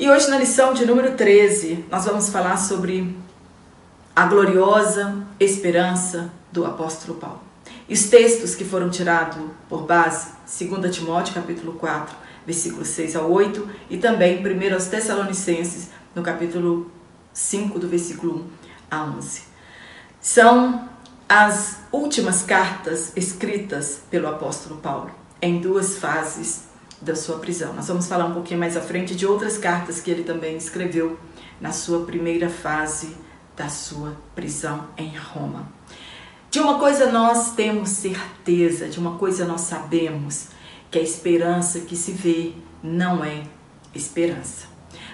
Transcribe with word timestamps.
E 0.00 0.08
hoje, 0.08 0.30
na 0.30 0.38
lição 0.38 0.72
de 0.72 0.86
número 0.86 1.14
13, 1.14 1.84
nós 1.90 2.06
vamos 2.06 2.30
falar 2.30 2.56
sobre 2.56 3.14
a 4.16 4.24
gloriosa 4.24 5.26
esperança 5.38 6.32
do 6.50 6.64
apóstolo 6.64 7.18
Paulo. 7.18 7.42
E 7.86 7.92
os 7.92 8.04
textos 8.04 8.54
que 8.54 8.64
foram 8.64 8.88
tirados 8.88 9.42
por 9.68 9.82
base, 9.82 10.28
2 10.58 10.96
Timóteo 10.96 11.34
capítulo 11.34 11.74
4, 11.74 12.16
versículos 12.46 12.88
6 12.88 13.14
a 13.14 13.20
8, 13.20 13.68
e 13.90 13.98
também 13.98 14.42
1 14.42 14.72
aos 14.72 14.86
Tessalonicenses, 14.86 15.90
no 16.14 16.22
capítulo 16.22 16.90
5, 17.34 17.78
do 17.78 17.86
versículo 17.86 18.46
1 18.90 18.96
a 18.96 19.04
11. 19.04 19.42
São 20.18 20.88
as 21.28 21.76
últimas 21.92 22.42
cartas 22.42 23.12
escritas 23.14 24.00
pelo 24.10 24.28
apóstolo 24.28 24.80
Paulo, 24.80 25.10
em 25.42 25.60
duas 25.60 25.98
fases 25.98 26.69
da 27.00 27.16
sua 27.16 27.38
prisão. 27.38 27.72
Nós 27.72 27.88
vamos 27.88 28.06
falar 28.06 28.26
um 28.26 28.34
pouquinho 28.34 28.60
mais 28.60 28.76
à 28.76 28.80
frente 28.80 29.14
de 29.14 29.26
outras 29.26 29.56
cartas 29.56 30.00
que 30.00 30.10
ele 30.10 30.22
também 30.22 30.56
escreveu 30.56 31.18
na 31.60 31.72
sua 31.72 32.04
primeira 32.04 32.48
fase 32.48 33.16
da 33.56 33.68
sua 33.68 34.16
prisão 34.34 34.86
em 34.96 35.16
Roma. 35.16 35.68
De 36.50 36.58
uma 36.58 36.78
coisa 36.78 37.10
nós 37.10 37.52
temos 37.52 37.90
certeza, 37.90 38.88
de 38.88 38.98
uma 38.98 39.16
coisa 39.18 39.44
nós 39.44 39.62
sabemos, 39.62 40.48
que 40.90 40.98
a 40.98 41.02
esperança 41.02 41.80
que 41.80 41.94
se 41.94 42.12
vê 42.12 42.52
não 42.82 43.24
é 43.24 43.44
esperança. 43.94 44.66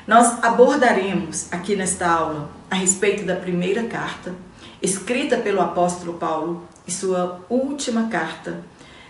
Nós 0.07 0.43
abordaremos 0.43 1.53
aqui 1.53 1.77
nesta 1.77 2.09
aula 2.09 2.51
a 2.71 2.77
respeito 2.77 3.25
da 3.25 3.37
primeira 3.37 3.85
carta, 3.85 4.35
escrita 4.81 5.37
pelo 5.37 5.61
apóstolo 5.61 6.15
Paulo, 6.15 6.67
e 6.87 6.93
sua 6.93 7.45
última 7.51 8.09
carta, 8.09 8.63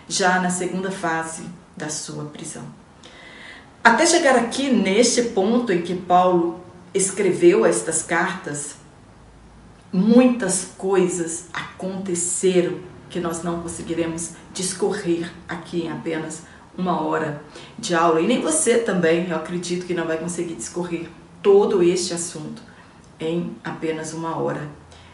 já 0.09 0.39
na 0.41 0.49
segunda 0.49 0.89
fase 0.89 1.43
da 1.75 1.89
sua 1.89 2.25
prisão. 2.25 2.63
Até 3.87 4.05
chegar 4.05 4.35
aqui 4.35 4.69
neste 4.69 5.21
ponto 5.29 5.71
em 5.71 5.81
que 5.81 5.95
Paulo 5.95 6.59
escreveu 6.93 7.65
estas 7.65 8.03
cartas, 8.03 8.75
muitas 9.93 10.73
coisas 10.77 11.45
aconteceram 11.53 12.79
que 13.09 13.21
nós 13.21 13.43
não 13.43 13.61
conseguiremos 13.61 14.31
discorrer 14.53 15.31
aqui 15.47 15.83
em 15.83 15.89
apenas 15.89 16.41
uma 16.77 17.01
hora 17.01 17.41
de 17.79 17.95
aula. 17.95 18.19
E 18.19 18.27
nem 18.27 18.41
você 18.41 18.77
também, 18.77 19.29
eu 19.29 19.37
acredito 19.37 19.85
que 19.85 19.93
não 19.93 20.05
vai 20.05 20.17
conseguir 20.17 20.55
discorrer 20.55 21.07
todo 21.41 21.81
este 21.81 22.13
assunto 22.13 22.61
em 23.17 23.55
apenas 23.63 24.11
uma 24.11 24.37
hora 24.37 24.67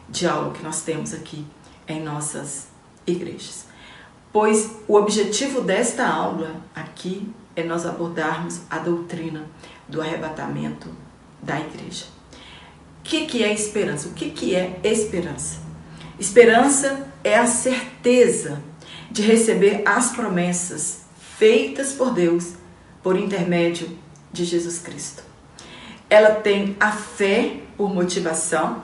de 0.10 0.26
aula 0.26 0.52
que 0.52 0.64
nós 0.64 0.82
temos 0.82 1.14
aqui 1.14 1.46
em 1.88 2.02
nossas 2.02 2.70
igrejas. 3.06 3.68
Pois 4.32 4.72
o 4.88 4.96
objetivo 4.96 5.62
desta 5.62 6.08
aula 6.08 6.56
aqui 6.74 7.32
é 7.56 7.64
nós 7.64 7.86
abordarmos 7.86 8.62
a 8.70 8.80
doutrina 8.80 9.46
do 9.88 10.02
arrebatamento 10.02 10.90
da 11.42 11.60
igreja. 11.60 12.06
O 13.00 13.04
que, 13.04 13.26
que 13.26 13.44
é 13.44 13.54
esperança? 13.54 14.08
O 14.08 14.14
que, 14.14 14.30
que 14.30 14.56
é 14.56 14.80
esperança? 14.84 15.60
Esperança 16.20 17.08
é 17.24 17.38
a 17.38 17.46
certeza 17.46 18.62
de 19.12 19.22
receber 19.22 19.84
as 19.86 20.12
promessas 20.12 21.04
feitas 21.38 21.94
por 21.94 22.14
Deus 22.14 22.54
por 23.02 23.18
intermédio 23.18 23.98
de 24.32 24.46
Jesus 24.46 24.80
Cristo. 24.80 25.24
Ela 26.10 26.32
tem 26.36 26.76
a 26.80 26.92
fé 26.92 27.58
por 27.76 27.94
motivação, 27.94 28.82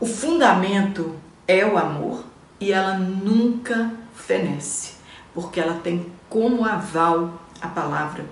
o 0.00 0.06
fundamento 0.06 1.14
é 1.46 1.64
o 1.64 1.78
amor 1.78 2.24
e 2.60 2.72
ela 2.72 2.98
nunca 2.98 3.92
fenece, 4.14 4.94
porque 5.34 5.60
ela 5.60 5.74
tem 5.74 6.10
como 6.28 6.64
aval 6.64 7.40
a 7.60 7.68
palavra 7.68 8.24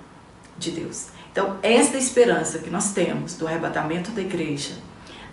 de 0.58 0.70
Deus. 0.70 1.08
Então, 1.30 1.58
esta 1.62 1.98
esperança 1.98 2.58
que 2.60 2.70
nós 2.70 2.92
temos 2.92 3.34
do 3.34 3.46
arrebatamento 3.46 4.10
da 4.10 4.22
igreja, 4.22 4.74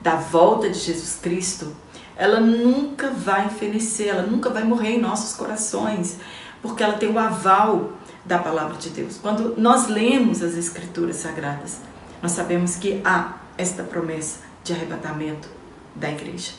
da 0.02 0.16
volta 0.16 0.70
de 0.70 0.78
Jesus 0.78 1.18
Cristo, 1.22 1.74
ela 2.16 2.40
nunca 2.40 3.10
vai 3.10 3.50
fenecer, 3.50 4.10
ela 4.10 4.24
nunca 4.24 4.50
vai 4.50 4.64
morrer 4.64 4.96
em 4.96 5.02
nossos 5.02 5.36
corações, 5.36 6.18
porque 6.62 6.84
ela 6.84 6.98
tem 6.98 7.10
o 7.10 7.18
aval 7.18 7.94
da 8.26 8.38
palavra 8.38 8.78
de 8.78 8.90
Deus. 8.90 9.18
Quando 9.22 9.56
nós 9.58 9.88
lemos 9.88 10.42
as 10.42 10.56
escrituras 10.56 11.18
sagradas, 11.18 11.80
nós 12.22 12.34
sabemos 12.34 12.76
que 12.76 13.02
há 13.04 13.36
esta 13.58 13.84
promessa 13.84 14.40
de 14.64 14.74
arrebatamento 14.74 15.48
da 15.96 16.10
igreja. 16.10 16.52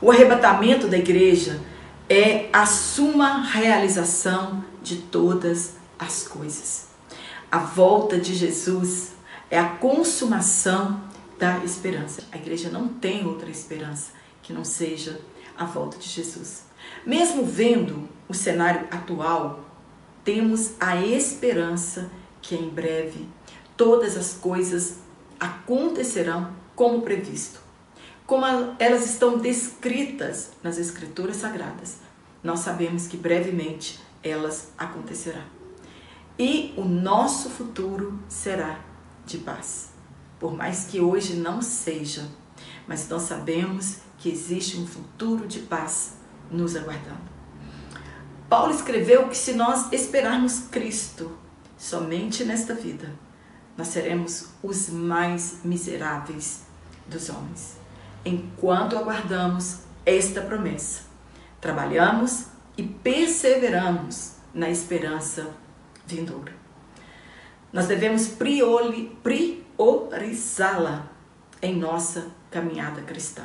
O 0.00 0.10
arrebatamento 0.10 0.86
da 0.86 0.96
igreja 0.96 1.60
é 2.08 2.48
a 2.52 2.64
suma 2.64 3.42
realização 3.42 4.64
de 4.82 4.96
todas 4.96 5.76
as 5.98 6.26
coisas. 6.26 6.88
A 7.50 7.58
volta 7.58 8.18
de 8.18 8.34
Jesus 8.34 9.12
é 9.50 9.58
a 9.58 9.68
consumação 9.68 11.02
da 11.38 11.64
esperança. 11.64 12.22
A 12.30 12.36
igreja 12.36 12.68
não 12.68 12.88
tem 12.88 13.26
outra 13.26 13.50
esperança 13.50 14.12
que 14.42 14.52
não 14.52 14.64
seja 14.64 15.20
a 15.56 15.64
volta 15.64 15.98
de 15.98 16.08
Jesus. 16.08 16.64
Mesmo 17.06 17.44
vendo 17.44 18.08
o 18.28 18.34
cenário 18.34 18.86
atual, 18.90 19.64
temos 20.24 20.72
a 20.78 20.96
esperança 20.96 22.10
que 22.42 22.54
em 22.54 22.68
breve 22.68 23.26
todas 23.76 24.16
as 24.16 24.34
coisas 24.34 24.98
acontecerão 25.38 26.52
como 26.74 27.02
previsto. 27.02 27.60
Como 28.26 28.44
elas 28.78 29.08
estão 29.08 29.38
descritas 29.38 30.50
nas 30.62 30.76
Escrituras 30.76 31.36
Sagradas, 31.36 31.96
nós 32.42 32.60
sabemos 32.60 33.06
que 33.06 33.16
brevemente 33.16 33.98
elas 34.22 34.70
acontecerão. 34.76 35.57
E 36.38 36.72
o 36.76 36.84
nosso 36.84 37.50
futuro 37.50 38.18
será 38.28 38.80
de 39.26 39.38
paz 39.38 39.98
por 40.38 40.56
mais 40.56 40.84
que 40.84 41.00
hoje 41.00 41.34
não 41.34 41.60
seja, 41.60 42.28
mas 42.86 43.08
nós 43.08 43.22
sabemos 43.22 43.98
que 44.18 44.30
existe 44.30 44.78
um 44.78 44.86
futuro 44.86 45.46
de 45.46 45.60
paz 45.60 46.14
nos 46.50 46.76
aguardando. 46.76 47.38
Paulo 48.48 48.72
escreveu 48.72 49.28
que 49.28 49.36
se 49.36 49.52
nós 49.52 49.92
esperarmos 49.92 50.60
Cristo 50.70 51.36
somente 51.76 52.44
nesta 52.44 52.74
vida, 52.74 53.12
nós 53.76 53.88
seremos 53.88 54.48
os 54.62 54.88
mais 54.88 55.58
miseráveis 55.64 56.62
dos 57.06 57.28
homens. 57.28 57.76
Enquanto 58.24 58.96
aguardamos 58.96 59.80
esta 60.04 60.40
promessa, 60.40 61.02
trabalhamos 61.60 62.46
e 62.76 62.82
perseveramos 62.82 64.32
na 64.54 64.70
esperança 64.70 65.54
vindoura. 66.08 66.52
Nós 67.72 67.86
devemos 67.86 68.28
priori, 68.28 69.16
pri, 69.22 69.64
priorizá-la 69.76 71.10
em 71.60 71.76
nossa 71.76 72.28
caminhada 72.50 73.02
cristã. 73.02 73.44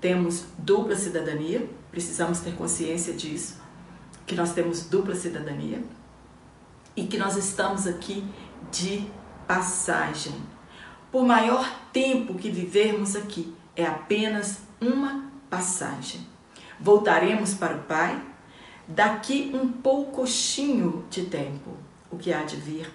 Temos 0.00 0.46
dupla 0.58 0.96
cidadania, 0.96 1.68
precisamos 1.90 2.40
ter 2.40 2.54
consciência 2.54 3.12
disso, 3.14 3.60
que 4.26 4.34
nós 4.34 4.52
temos 4.52 4.86
dupla 4.86 5.14
cidadania 5.14 5.82
e 6.96 7.04
que 7.06 7.18
nós 7.18 7.36
estamos 7.36 7.86
aqui 7.86 8.24
de 8.70 9.06
passagem. 9.46 10.34
Por 11.12 11.24
maior 11.24 11.70
tempo 11.92 12.34
que 12.34 12.50
vivermos 12.50 13.14
aqui, 13.14 13.54
é 13.76 13.86
apenas 13.86 14.58
uma 14.80 15.30
passagem. 15.48 16.26
Voltaremos 16.80 17.54
para 17.54 17.76
o 17.76 17.82
Pai 17.82 18.20
daqui 18.86 19.50
um 19.54 19.70
poucochinho 19.70 21.04
de 21.10 21.26
tempo. 21.26 21.70
O 22.10 22.16
que 22.16 22.32
há 22.32 22.42
de 22.44 22.56
vir, 22.56 22.90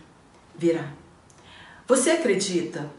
virá. 0.56 0.92
Você 1.88 2.12
acredita 2.12 2.90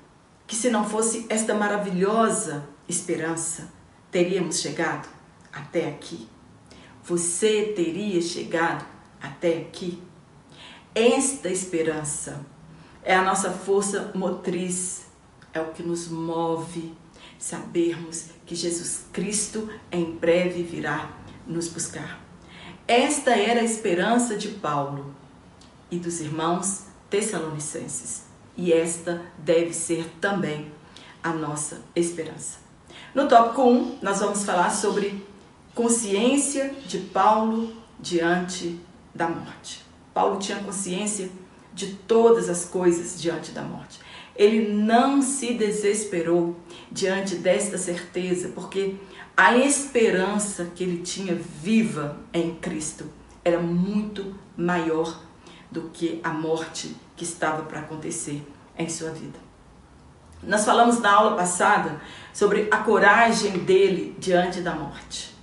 que 0.47 0.57
se 0.57 0.69
não 0.69 0.89
fosse 0.89 1.27
esta 1.29 1.55
maravilhosa 1.55 2.69
esperança, 2.89 3.73
teríamos 4.11 4.61
chegado 4.61 5.09
até 5.53 5.89
aqui? 5.89 6.29
Você 7.05 7.73
teria 7.75 8.21
chegado 8.21 8.85
até 9.23 9.59
aqui? 9.59 10.03
Esta 10.95 11.49
esperança 11.49 12.45
é 13.03 13.15
a 13.15 13.23
nossa 13.23 13.51
força 13.51 14.13
motriz, 14.15 15.07
é 15.53 15.61
o 15.61 15.73
que 15.73 15.83
nos 15.83 16.09
move 16.09 16.95
sabermos 17.39 18.27
que 18.45 18.55
Jesus 18.55 19.07
Cristo 19.13 19.71
em 19.91 20.13
breve 20.17 20.63
virá 20.63 21.17
nos 21.47 21.69
buscar. 21.69 22.30
Esta 22.91 23.31
era 23.31 23.61
a 23.61 23.65
esperança 23.65 24.37
de 24.37 24.49
Paulo 24.49 25.15
e 25.93 25.97
dos 25.97 26.21
irmãos 26.21 26.87
tessalonicenses 27.09 28.25
e 28.57 28.73
esta 28.73 29.23
deve 29.39 29.73
ser 29.73 30.11
também 30.21 30.73
a 31.23 31.33
nossa 31.33 31.83
esperança. 31.95 32.59
No 33.15 33.29
tópico 33.29 33.63
1, 33.63 33.99
nós 34.03 34.19
vamos 34.19 34.43
falar 34.43 34.71
sobre 34.71 35.25
consciência 35.73 36.75
de 36.85 36.99
Paulo 36.99 37.73
diante 38.01 38.81
da 39.15 39.29
morte. 39.29 39.85
Paulo 40.13 40.41
tinha 40.41 40.59
consciência 40.59 41.31
de 41.73 41.95
todas 41.95 42.49
as 42.49 42.65
coisas 42.65 43.23
diante 43.23 43.53
da 43.53 43.63
morte. 43.63 44.01
Ele 44.35 44.73
não 44.73 45.23
se 45.23 45.55
desesperou 45.55 46.57
diante 46.91 47.37
desta 47.37 47.79
certeza, 47.79 48.49
porque 48.49 48.97
a 49.41 49.57
esperança 49.57 50.71
que 50.75 50.85
ele 50.85 50.99
tinha 50.99 51.35
viva 51.35 52.19
em 52.31 52.57
Cristo 52.57 53.07
era 53.43 53.59
muito 53.59 54.35
maior 54.55 55.19
do 55.71 55.89
que 55.89 56.21
a 56.23 56.29
morte 56.29 56.95
que 57.17 57.25
estava 57.25 57.63
para 57.63 57.81
acontecer 57.81 58.47
em 58.77 58.87
sua 58.91 59.09
vida. 59.13 59.39
Nós 60.43 60.67
falamos 60.67 61.01
na 61.01 61.11
aula 61.11 61.37
passada 61.39 62.03
sobre 62.35 62.69
a 62.71 62.77
coragem 62.77 63.61
dele 63.61 64.15
diante 64.19 64.61
da 64.61 64.75
morte. 64.75 65.35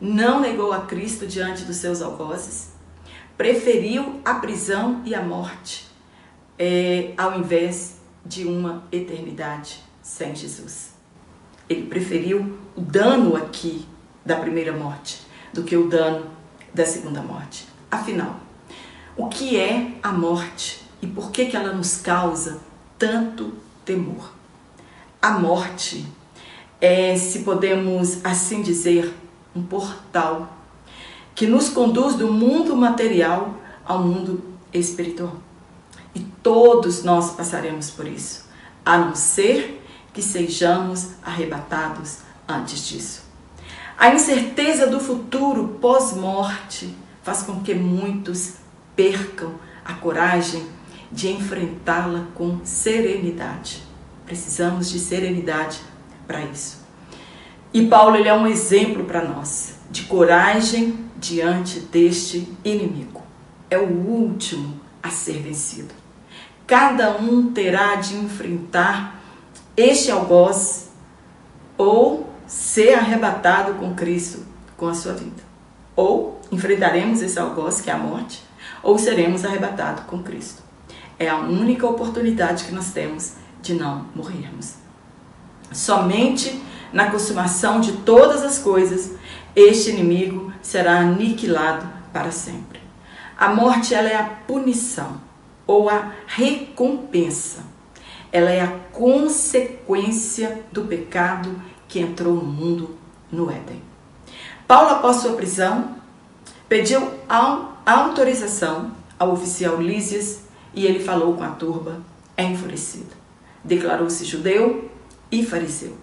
Não 0.00 0.38
negou 0.38 0.72
a 0.72 0.82
Cristo 0.82 1.26
diante 1.26 1.64
dos 1.64 1.78
seus 1.78 2.00
algozes, 2.00 2.70
preferiu 3.36 4.20
a 4.24 4.34
prisão 4.34 5.02
e 5.04 5.16
a 5.16 5.20
morte 5.20 5.88
é, 6.56 7.12
ao 7.16 7.40
invés 7.40 7.96
de 8.24 8.44
uma 8.44 8.84
eternidade 8.92 9.82
sem 10.00 10.32
Jesus. 10.32 10.91
Ele 11.72 11.86
preferiu 11.86 12.58
o 12.76 12.80
dano 12.80 13.34
aqui 13.34 13.86
da 14.24 14.36
primeira 14.36 14.72
morte 14.72 15.20
do 15.52 15.62
que 15.62 15.76
o 15.76 15.88
dano 15.88 16.26
da 16.72 16.84
segunda 16.84 17.22
morte. 17.22 17.66
Afinal, 17.90 18.36
o 19.16 19.28
que 19.28 19.58
é 19.58 19.92
a 20.02 20.12
morte 20.12 20.82
e 21.00 21.06
por 21.06 21.30
que, 21.30 21.46
que 21.46 21.56
ela 21.56 21.72
nos 21.72 21.96
causa 21.96 22.60
tanto 22.98 23.52
temor? 23.84 24.32
A 25.20 25.32
morte 25.32 26.06
é, 26.80 27.16
se 27.16 27.40
podemos 27.40 28.24
assim 28.24 28.62
dizer, 28.62 29.14
um 29.54 29.62
portal 29.62 30.56
que 31.34 31.46
nos 31.46 31.68
conduz 31.68 32.14
do 32.16 32.30
mundo 32.32 32.76
material 32.76 33.54
ao 33.84 34.02
mundo 34.02 34.42
espiritual. 34.72 35.36
E 36.14 36.20
todos 36.42 37.02
nós 37.02 37.32
passaremos 37.32 37.90
por 37.90 38.06
isso, 38.06 38.46
a 38.84 38.98
não 38.98 39.14
ser 39.14 39.81
que 40.12 40.22
sejamos 40.22 41.10
arrebatados 41.22 42.18
antes 42.48 42.86
disso. 42.86 43.22
A 43.98 44.14
incerteza 44.14 44.86
do 44.86 44.98
futuro 44.98 45.78
pós-morte 45.80 46.94
faz 47.22 47.42
com 47.42 47.60
que 47.60 47.74
muitos 47.74 48.54
percam 48.96 49.54
a 49.84 49.94
coragem 49.94 50.66
de 51.10 51.30
enfrentá-la 51.30 52.26
com 52.34 52.60
serenidade. 52.64 53.82
Precisamos 54.26 54.90
de 54.90 54.98
serenidade 54.98 55.80
para 56.26 56.42
isso. 56.42 56.82
E 57.72 57.86
Paulo 57.86 58.16
ele 58.16 58.28
é 58.28 58.34
um 58.34 58.46
exemplo 58.46 59.04
para 59.04 59.24
nós 59.24 59.76
de 59.90 60.02
coragem 60.04 60.98
diante 61.16 61.80
deste 61.80 62.48
inimigo. 62.64 63.22
É 63.70 63.78
o 63.78 63.88
último 63.88 64.80
a 65.02 65.10
ser 65.10 65.38
vencido. 65.42 65.94
Cada 66.66 67.16
um 67.18 67.52
terá 67.52 67.96
de 67.96 68.14
enfrentar 68.16 69.21
este 69.76 70.10
algoz 70.10 70.90
ou 71.78 72.30
ser 72.46 72.94
arrebatado 72.94 73.74
com 73.74 73.94
Cristo 73.94 74.44
com 74.76 74.88
a 74.88 74.94
sua 74.94 75.12
vida. 75.12 75.42
Ou 75.96 76.40
enfrentaremos 76.50 77.22
esse 77.22 77.38
algoz 77.38 77.80
que 77.80 77.90
é 77.90 77.92
a 77.92 77.98
morte, 77.98 78.42
ou 78.82 78.98
seremos 78.98 79.44
arrebatados 79.44 80.04
com 80.04 80.22
Cristo. 80.22 80.62
É 81.18 81.28
a 81.28 81.38
única 81.38 81.86
oportunidade 81.86 82.64
que 82.64 82.74
nós 82.74 82.92
temos 82.92 83.34
de 83.62 83.74
não 83.74 84.06
morrermos. 84.14 84.74
Somente 85.72 86.60
na 86.92 87.10
consumação 87.10 87.80
de 87.80 87.92
todas 87.92 88.42
as 88.42 88.58
coisas, 88.58 89.12
este 89.56 89.90
inimigo 89.90 90.52
será 90.60 90.98
aniquilado 90.98 91.86
para 92.12 92.30
sempre. 92.30 92.80
A 93.38 93.48
morte 93.48 93.94
ela 93.94 94.08
é 94.08 94.16
a 94.16 94.24
punição 94.24 95.20
ou 95.66 95.88
a 95.88 96.12
recompensa. 96.26 97.71
Ela 98.32 98.50
é 98.50 98.62
a 98.62 98.78
consequência 98.92 100.64
do 100.72 100.84
pecado 100.86 101.54
que 101.86 102.00
entrou 102.00 102.34
no 102.34 102.44
mundo 102.44 102.96
no 103.30 103.50
Éden. 103.50 103.82
Paulo, 104.66 104.88
após 104.88 105.18
sua 105.18 105.34
prisão, 105.34 105.96
pediu 106.68 107.06
autorização 107.84 108.92
ao 109.18 109.32
oficial 109.32 109.80
Lísias 109.80 110.40
e 110.74 110.86
ele 110.86 111.04
falou 111.04 111.34
com 111.34 111.44
a 111.44 111.50
turba 111.50 112.00
enfurecido. 112.38 113.14
Declarou-se 113.62 114.24
judeu 114.24 114.90
e 115.30 115.44
fariseu. 115.44 115.96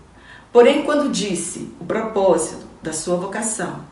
Porém, 0.53 0.83
quando 0.83 1.11
disse 1.11 1.73
o 1.79 1.85
propósito 1.85 2.65
da 2.81 2.93
sua 2.93 3.17
vocação 3.17 3.83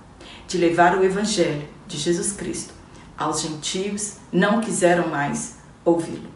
de 0.47 0.57
levar 0.57 0.97
o 0.97 1.03
evangelho 1.03 1.67
de 1.87 1.97
Jesus 1.97 2.31
Cristo 2.31 2.73
aos 3.17 3.41
gentios, 3.41 4.17
não 4.31 4.61
quiseram 4.61 5.09
mais 5.09 5.57
ouvi-lo. 5.83 6.29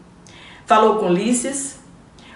Falou 0.66 0.98
com 0.98 1.10
Lícias, 1.10 1.81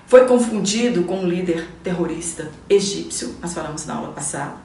foi 0.08 0.26
confundido 0.26 1.04
com 1.04 1.20
um 1.20 1.28
líder 1.28 1.68
terrorista 1.84 2.52
egípcio, 2.70 3.36
nós 3.42 3.54
falamos 3.54 3.86
na 3.86 3.96
aula 3.96 4.12
passada, 4.12 4.56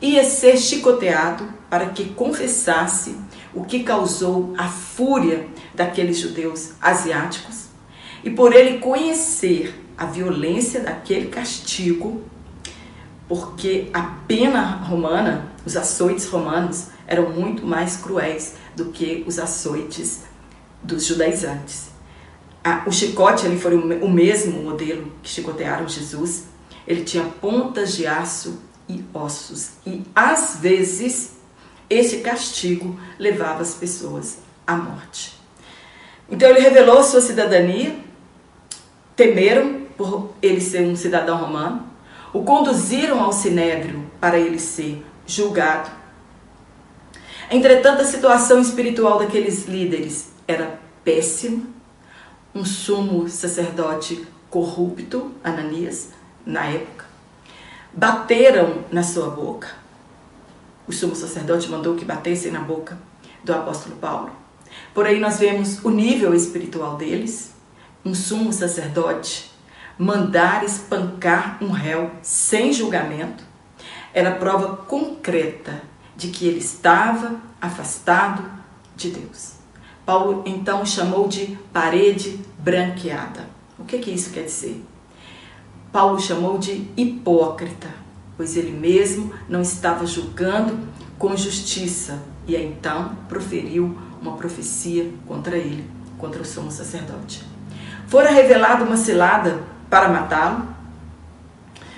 ia 0.00 0.22
ser 0.24 0.56
chicoteado 0.56 1.44
para 1.68 1.86
que 1.86 2.10
confessasse 2.10 3.16
o 3.54 3.64
que 3.64 3.82
causou 3.82 4.54
a 4.56 4.68
fúria 4.68 5.46
daqueles 5.74 6.18
judeus 6.18 6.72
asiáticos 6.80 7.66
e 8.22 8.30
por 8.30 8.54
ele 8.54 8.78
conhecer 8.78 9.84
a 9.96 10.06
violência 10.06 10.80
daquele 10.80 11.26
castigo, 11.26 12.22
porque 13.26 13.90
a 13.92 14.02
pena 14.28 14.76
romana, 14.76 15.52
os 15.66 15.76
açoites 15.76 16.28
romanos, 16.28 16.88
eram 17.06 17.30
muito 17.32 17.66
mais 17.66 17.96
cruéis 17.96 18.54
do 18.76 18.86
que 18.86 19.24
os 19.26 19.38
açoites 19.38 20.22
dos 20.82 21.04
judaizantes. 21.04 21.87
O 22.86 22.92
chicote 22.92 23.46
ali 23.46 23.58
foi 23.58 23.74
o 23.74 24.10
mesmo 24.10 24.62
modelo 24.62 25.10
que 25.22 25.28
chicotearam 25.28 25.88
Jesus. 25.88 26.44
Ele 26.86 27.04
tinha 27.04 27.24
pontas 27.24 27.96
de 27.96 28.06
aço 28.06 28.60
e 28.88 29.04
ossos. 29.14 29.70
E 29.86 30.02
às 30.14 30.56
vezes 30.60 31.36
esse 31.88 32.18
castigo 32.18 32.98
levava 33.18 33.62
as 33.62 33.74
pessoas 33.74 34.38
à 34.66 34.76
morte. 34.76 35.38
Então 36.30 36.48
ele 36.50 36.60
revelou 36.60 37.02
sua 37.02 37.20
cidadania, 37.20 37.96
temeram 39.16 39.86
por 39.96 40.32
ele 40.42 40.60
ser 40.60 40.82
um 40.82 40.94
cidadão 40.94 41.38
romano, 41.38 41.86
o 42.32 42.42
conduziram 42.42 43.22
ao 43.22 43.32
sinédrio 43.32 44.04
para 44.20 44.38
ele 44.38 44.58
ser 44.58 45.04
julgado. 45.26 45.90
Entretanto, 47.50 48.02
a 48.02 48.04
situação 48.04 48.60
espiritual 48.60 49.18
daqueles 49.18 49.66
líderes 49.66 50.30
era 50.46 50.78
péssima. 51.02 51.62
Um 52.54 52.64
sumo 52.64 53.28
sacerdote 53.28 54.26
corrupto, 54.48 55.32
Ananias, 55.44 56.10
na 56.44 56.64
época, 56.66 57.04
bateram 57.92 58.84
na 58.90 59.02
sua 59.02 59.30
boca. 59.30 59.68
O 60.86 60.92
sumo 60.92 61.14
sacerdote 61.14 61.68
mandou 61.68 61.94
que 61.94 62.04
batessem 62.04 62.50
na 62.50 62.60
boca 62.60 62.98
do 63.44 63.52
apóstolo 63.52 63.96
Paulo. 63.96 64.30
Porém, 64.94 65.20
nós 65.20 65.38
vemos 65.38 65.84
o 65.84 65.90
nível 65.90 66.34
espiritual 66.34 66.96
deles. 66.96 67.52
Um 68.04 68.14
sumo 68.14 68.52
sacerdote 68.52 69.50
mandar 69.98 70.64
espancar 70.64 71.58
um 71.60 71.70
réu 71.70 72.10
sem 72.22 72.72
julgamento 72.72 73.44
era 74.14 74.36
prova 74.36 74.76
concreta 74.76 75.82
de 76.16 76.28
que 76.28 76.46
ele 76.46 76.58
estava 76.58 77.40
afastado 77.60 78.44
de 78.96 79.10
Deus. 79.10 79.57
Paulo 80.08 80.42
então 80.46 80.86
chamou 80.86 81.28
de 81.28 81.58
parede 81.70 82.40
branqueada. 82.58 83.46
O 83.78 83.84
que, 83.84 83.98
que 83.98 84.10
isso 84.10 84.30
quer 84.30 84.44
dizer? 84.44 84.82
Paulo 85.92 86.18
chamou 86.18 86.56
de 86.56 86.90
hipócrita, 86.96 87.88
pois 88.34 88.56
ele 88.56 88.70
mesmo 88.70 89.34
não 89.50 89.60
estava 89.60 90.06
julgando 90.06 90.78
com 91.18 91.36
justiça 91.36 92.22
e 92.46 92.56
então 92.56 93.18
proferiu 93.28 93.98
uma 94.18 94.32
profecia 94.32 95.12
contra 95.26 95.58
ele, 95.58 95.84
contra 96.16 96.40
o 96.40 96.44
sumo 96.46 96.70
sacerdote. 96.70 97.44
Fora 98.06 98.30
revelada 98.30 98.84
uma 98.84 98.96
cilada 98.96 99.60
para 99.90 100.08
matá-lo. 100.08 100.68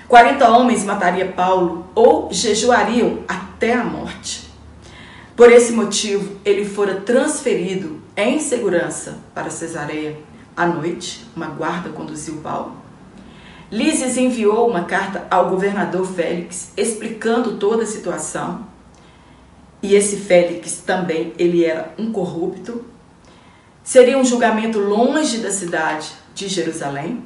40 0.09 0.49
homens 0.49 0.83
mataria 0.83 1.31
Paulo 1.31 1.87
ou 1.95 2.27
jejuariam 2.29 3.19
até 3.25 3.73
a 3.73 3.85
morte. 3.85 4.51
Por 5.33 5.49
esse 5.49 5.71
motivo, 5.71 6.35
ele 6.43 6.65
fora 6.65 6.95
transferido 6.95 8.00
em 8.15 8.39
segurança 8.39 9.17
para 9.33 9.49
Cesareia 9.49 10.17
à 10.55 10.65
noite. 10.65 11.25
Uma 11.35 11.47
guarda 11.47 11.89
conduziu 11.89 12.37
Paulo. 12.37 12.75
Lísias 13.71 14.17
enviou 14.17 14.69
uma 14.69 14.83
carta 14.83 15.25
ao 15.31 15.49
governador 15.49 16.05
Félix 16.05 16.73
explicando 16.75 17.57
toda 17.57 17.83
a 17.83 17.87
situação. 17.87 18.67
E 19.81 19.95
esse 19.95 20.17
Félix 20.17 20.83
também, 20.85 21.33
ele 21.37 21.63
era 21.63 21.93
um 21.97 22.11
corrupto. 22.11 22.85
Seria 23.83 24.17
um 24.17 24.25
julgamento 24.25 24.77
longe 24.77 25.37
da 25.37 25.51
cidade 25.51 26.11
de 26.35 26.47
Jerusalém, 26.47 27.23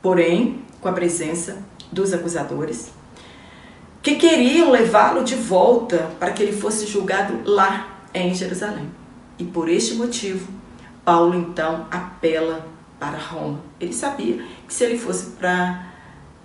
porém 0.00 0.62
com 0.80 0.88
a 0.88 0.92
presença 0.92 1.58
dos 1.90 2.12
acusadores, 2.12 2.90
que 4.02 4.14
queriam 4.14 4.70
levá-lo 4.70 5.24
de 5.24 5.34
volta 5.34 6.10
para 6.18 6.30
que 6.30 6.42
ele 6.42 6.52
fosse 6.52 6.86
julgado 6.86 7.40
lá 7.44 7.98
em 8.14 8.34
Jerusalém. 8.34 8.99
E 9.40 9.44
por 9.44 9.70
este 9.70 9.94
motivo, 9.94 10.46
Paulo 11.02 11.34
então 11.34 11.86
apela 11.90 12.68
para 12.98 13.16
Roma. 13.16 13.60
Ele 13.80 13.94
sabia 13.94 14.44
que 14.68 14.74
se 14.74 14.84
ele 14.84 14.98
fosse 14.98 15.30
para 15.30 15.86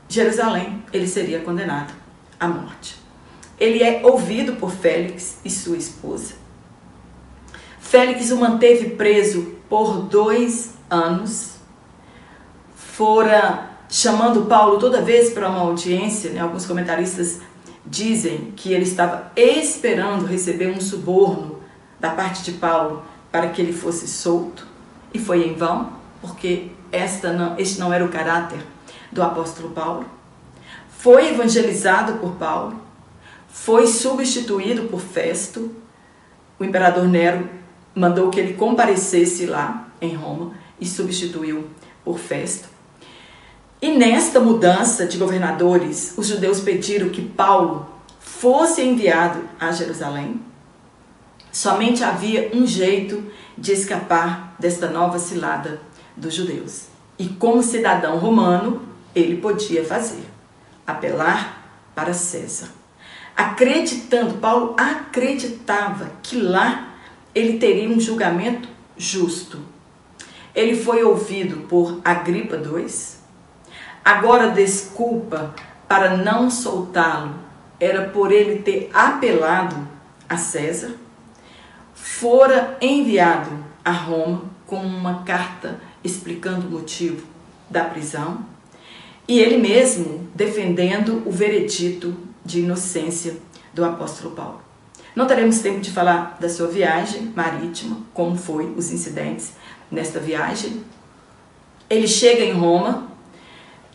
Jerusalém, 0.07 0.81
ele 0.93 1.05
seria 1.05 1.41
condenado 1.41 1.93
à 2.39 2.47
morte. 2.47 2.95
Ele 3.59 3.83
é 3.83 3.99
ouvido 4.01 4.53
por 4.53 4.71
Félix 4.71 5.39
e 5.43 5.49
sua 5.49 5.75
esposa. 5.75 6.35
Félix 7.81 8.31
o 8.31 8.37
manteve 8.37 8.91
preso 8.91 9.55
por 9.67 10.03
dois 10.03 10.73
anos 10.89 11.55
fora 12.75 13.71
chamando 13.89 14.45
Paulo 14.45 14.79
toda 14.79 15.01
vez 15.01 15.31
para 15.31 15.49
uma 15.49 15.59
audiência, 15.59 16.31
né? 16.31 16.39
alguns 16.39 16.65
comentaristas 16.65 17.41
dizem 17.85 18.53
que 18.55 18.71
ele 18.71 18.83
estava 18.83 19.31
esperando 19.35 20.25
receber 20.25 20.69
um 20.69 20.79
suborno 20.79 21.54
da 21.99 22.09
parte 22.11 22.43
de 22.43 22.57
Paulo 22.57 23.03
para 23.31 23.49
que 23.49 23.61
ele 23.61 23.73
fosse 23.73 24.07
solto, 24.07 24.65
e 25.13 25.19
foi 25.19 25.47
em 25.47 25.55
vão, 25.55 25.93
porque 26.21 26.71
esta 26.91 27.33
não, 27.33 27.57
este 27.57 27.79
não 27.79 27.93
era 27.93 28.03
o 28.03 28.09
caráter 28.09 28.59
do 29.11 29.21
apóstolo 29.21 29.69
Paulo. 29.69 30.05
Foi 30.89 31.29
evangelizado 31.29 32.13
por 32.13 32.35
Paulo, 32.35 32.79
foi 33.47 33.87
substituído 33.87 34.83
por 34.83 34.99
Festo. 34.99 35.71
O 36.59 36.63
imperador 36.63 37.07
Nero 37.07 37.49
mandou 37.93 38.29
que 38.29 38.39
ele 38.39 38.53
comparecesse 38.53 39.45
lá 39.45 39.87
em 40.01 40.15
Roma 40.15 40.53
e 40.79 40.85
substituiu 40.85 41.69
por 42.03 42.19
Festo. 42.19 42.67
E 43.81 43.91
nesta 43.91 44.39
mudança 44.39 45.05
de 45.05 45.17
governadores, 45.17 46.13
os 46.17 46.27
judeus 46.27 46.59
pediram 46.59 47.09
que 47.09 47.21
Paulo 47.21 47.87
fosse 48.19 48.81
enviado 48.81 49.41
a 49.59 49.71
Jerusalém. 49.71 50.39
Somente 51.55 52.03
havia 52.03 52.51
um 52.53 52.67
jeito 52.67 53.23
de 53.57 53.71
escapar 53.71 54.57
desta 54.59 54.89
nova 54.89 55.17
cilada 55.17 55.79
dos 56.13 56.33
judeus. 56.33 56.87
E 57.17 57.29
como 57.29 57.63
cidadão 57.63 58.17
romano, 58.17 58.81
ele 59.15 59.37
podia 59.37 59.81
fazer: 59.85 60.25
apelar 60.85 61.89
para 61.95 62.13
César. 62.13 62.67
Acreditando, 63.37 64.33
Paulo 64.33 64.75
acreditava 64.77 66.11
que 66.21 66.35
lá 66.41 66.89
ele 67.33 67.57
teria 67.57 67.87
um 67.87 68.01
julgamento 68.01 68.67
justo. 68.97 69.61
Ele 70.53 70.75
foi 70.75 71.05
ouvido 71.05 71.65
por 71.69 72.01
Agripa 72.03 72.57
II. 72.57 72.85
Agora, 74.03 74.49
desculpa 74.49 75.55
para 75.87 76.17
não 76.17 76.51
soltá-lo 76.51 77.33
era 77.79 78.09
por 78.09 78.29
ele 78.29 78.61
ter 78.61 78.89
apelado 78.93 79.87
a 80.27 80.35
César. 80.35 81.04
Fora 82.05 82.77
enviado 82.79 83.49
a 83.83 83.91
Roma 83.91 84.43
com 84.67 84.77
uma 84.77 85.23
carta 85.23 85.79
explicando 86.03 86.67
o 86.67 86.69
motivo 86.69 87.25
da 87.67 87.83
prisão 87.83 88.45
e 89.27 89.39
ele 89.39 89.57
mesmo 89.57 90.29
defendendo 90.35 91.23
o 91.25 91.31
veredito 91.31 92.15
de 92.45 92.59
inocência 92.59 93.35
do 93.73 93.83
apóstolo 93.83 94.35
Paulo. 94.35 94.61
Não 95.15 95.25
teremos 95.25 95.59
tempo 95.59 95.79
de 95.79 95.89
falar 95.89 96.37
da 96.39 96.47
sua 96.47 96.67
viagem 96.67 97.33
marítima, 97.35 97.97
como 98.13 98.37
foi 98.37 98.65
os 98.77 98.91
incidentes 98.91 99.53
nesta 99.89 100.19
viagem. 100.19 100.83
Ele 101.89 102.07
chega 102.07 102.43
em 102.43 102.53
Roma, 102.53 103.07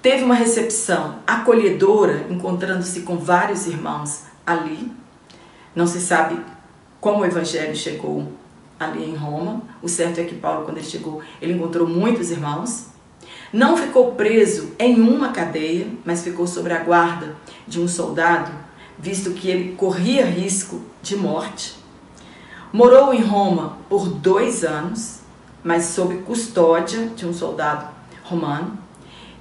teve 0.02 0.24
uma 0.24 0.34
recepção 0.34 1.20
acolhedora, 1.24 2.26
encontrando-se 2.28 3.02
com 3.02 3.18
vários 3.18 3.68
irmãos 3.68 4.24
ali. 4.44 4.90
Não 5.76 5.86
se 5.86 6.00
sabe 6.00 6.36
como 7.00 7.20
o 7.20 7.26
evangelho 7.26 7.74
chegou 7.74 8.26
ali 8.78 9.04
em 9.04 9.14
Roma. 9.14 9.62
O 9.82 9.88
certo 9.88 10.20
é 10.20 10.24
que 10.24 10.34
Paulo, 10.34 10.64
quando 10.64 10.78
ele 10.78 10.86
chegou, 10.86 11.20
ele 11.40 11.54
encontrou 11.54 11.86
muitos 11.86 12.30
irmãos. 12.30 12.86
Não 13.52 13.76
ficou 13.76 14.12
preso 14.12 14.72
em 14.78 15.00
uma 15.00 15.30
cadeia, 15.32 15.88
mas 16.04 16.22
ficou 16.22 16.46
sob 16.46 16.72
a 16.72 16.78
guarda 16.78 17.36
de 17.66 17.80
um 17.80 17.88
soldado, 17.88 18.52
visto 18.98 19.32
que 19.32 19.48
ele 19.48 19.74
corria 19.76 20.24
risco 20.24 20.80
de 21.02 21.16
morte. 21.16 21.76
Morou 22.72 23.12
em 23.12 23.22
Roma 23.22 23.78
por 23.88 24.08
dois 24.08 24.62
anos, 24.62 25.20
mas 25.64 25.86
sob 25.86 26.18
custódia 26.18 27.06
de 27.08 27.26
um 27.26 27.32
soldado 27.32 27.88
romano. 28.22 28.78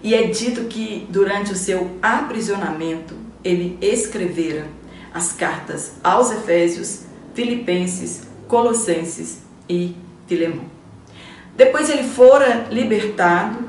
E 0.01 0.15
é 0.15 0.27
dito 0.27 0.65
que 0.65 1.05
durante 1.09 1.51
o 1.51 1.55
seu 1.55 1.91
aprisionamento 2.01 3.15
ele 3.43 3.77
escrevera 3.81 4.67
as 5.13 5.33
cartas 5.33 5.93
aos 6.03 6.31
Efésios, 6.31 7.01
Filipenses, 7.39 8.23
Colossenses 8.49 9.43
e 9.69 9.95
Filemão. 10.27 10.65
Depois 11.55 11.89
ele 11.89 12.03
fora 12.03 12.67
libertado, 12.69 13.59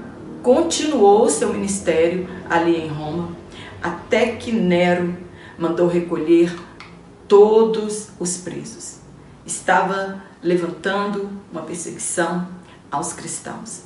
continuou 0.43 1.31
seu 1.31 1.53
ministério 1.53 2.29
ali 2.51 2.77
em 2.77 2.89
Roma, 2.89 3.37
até 3.81 4.33
que 4.33 4.51
Nero 4.51 5.17
mandou 5.57 5.87
recolher 5.87 6.53
todos 7.29 8.09
os 8.19 8.39
presos. 8.39 8.97
Estava 9.47 10.21
levantando 10.43 11.31
uma 11.53 11.63
perseguição 11.63 12.49
aos 12.91 13.13
cristãos. 13.13 13.83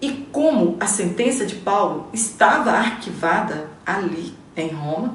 E 0.00 0.12
como 0.32 0.78
a 0.80 0.86
sentença 0.86 1.44
de 1.44 1.56
Paulo 1.56 2.08
estava 2.10 2.70
arquivada 2.70 3.68
ali 3.84 4.32
em 4.56 4.70
Roma, 4.70 5.14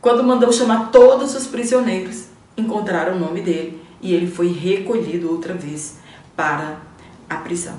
quando 0.00 0.22
mandou 0.22 0.52
chamar 0.52 0.92
todos 0.92 1.34
os 1.34 1.48
prisioneiros, 1.48 2.25
encontraram 2.56 3.16
o 3.16 3.20
nome 3.20 3.40
dele 3.40 3.82
e 4.00 4.14
ele 4.14 4.26
foi 4.26 4.52
recolhido 4.52 5.30
outra 5.30 5.54
vez 5.54 5.98
para 6.34 6.80
a 7.28 7.36
prisão. 7.36 7.78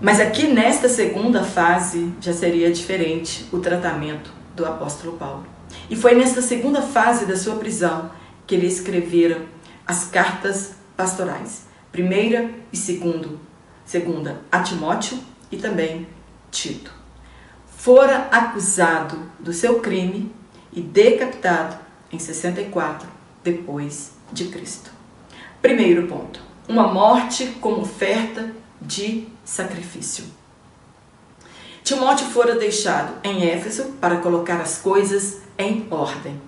Mas 0.00 0.20
aqui 0.20 0.46
nesta 0.46 0.88
segunda 0.88 1.42
fase 1.42 2.12
já 2.20 2.32
seria 2.32 2.70
diferente 2.70 3.46
o 3.52 3.58
tratamento 3.58 4.30
do 4.54 4.64
apóstolo 4.64 5.16
Paulo. 5.16 5.44
E 5.90 5.96
foi 5.96 6.14
nesta 6.14 6.40
segunda 6.40 6.80
fase 6.80 7.26
da 7.26 7.36
sua 7.36 7.56
prisão 7.56 8.10
que 8.46 8.54
ele 8.54 8.66
escrevera 8.66 9.42
as 9.86 10.04
cartas 10.04 10.74
pastorais, 10.96 11.66
primeira 11.90 12.50
e 12.72 12.76
segundo, 12.76 13.40
segunda 13.84 14.40
a 14.52 14.60
Timóteo 14.60 15.18
e 15.50 15.56
também 15.56 16.06
Tito. 16.50 16.92
Fora 17.66 18.28
acusado 18.30 19.30
do 19.38 19.52
seu 19.52 19.80
crime 19.80 20.32
e 20.72 20.80
decapitado 20.80 21.76
em 22.12 22.18
64 22.18 23.17
depois 23.42 24.12
de 24.32 24.46
Cristo. 24.46 24.90
Primeiro 25.60 26.06
ponto: 26.06 26.40
uma 26.68 26.88
morte 26.88 27.46
como 27.60 27.82
oferta 27.82 28.54
de 28.80 29.28
sacrifício. 29.44 30.24
Timóteo 31.82 32.26
fora 32.26 32.54
deixado 32.54 33.14
em 33.24 33.48
Éfeso 33.48 33.96
para 34.00 34.18
colocar 34.18 34.60
as 34.60 34.78
coisas 34.78 35.38
em 35.56 35.86
ordem, 35.90 36.40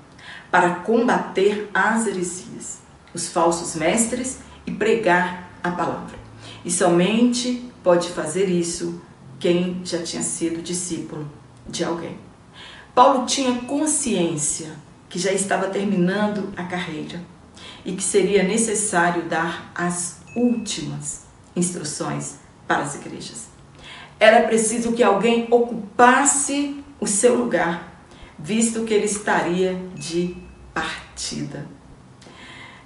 para 0.51 0.77
combater 0.77 1.71
as 1.73 2.07
heresias, 2.07 2.79
os 3.15 3.29
falsos 3.29 3.75
mestres 3.75 4.41
e 4.67 4.71
pregar 4.71 5.51
a 5.63 5.71
palavra. 5.71 6.19
E 6.65 6.71
somente 6.71 7.73
pode 7.83 8.11
fazer 8.11 8.51
isso 8.51 9.01
quem 9.39 9.81
já 9.83 10.03
tinha 10.03 10.23
sido 10.23 10.63
discípulo 10.63 11.27
de 11.67 11.83
alguém. 11.85 12.19
Paulo 12.95 13.25
tinha 13.25 13.63
consciência 13.63 14.77
que 15.11 15.19
já 15.19 15.33
estava 15.33 15.67
terminando 15.67 16.55
a 16.57 16.63
carreira 16.63 17.21
e 17.85 17.93
que 17.93 18.03
seria 18.03 18.45
necessário 18.45 19.25
dar 19.25 19.71
as 19.75 20.21
últimas 20.37 21.27
instruções 21.55 22.37
para 22.67 22.83
as 22.83 22.95
igrejas. 22.95 23.49
Era 24.19 24.47
preciso 24.47 24.93
que 24.93 25.03
alguém 25.03 25.49
ocupasse 25.51 26.83
o 27.01 27.07
seu 27.07 27.35
lugar, 27.35 28.05
visto 28.39 28.85
que 28.85 28.95
ele 28.95 29.07
estaria 29.07 29.75
de 29.95 30.37
partida. 30.73 31.67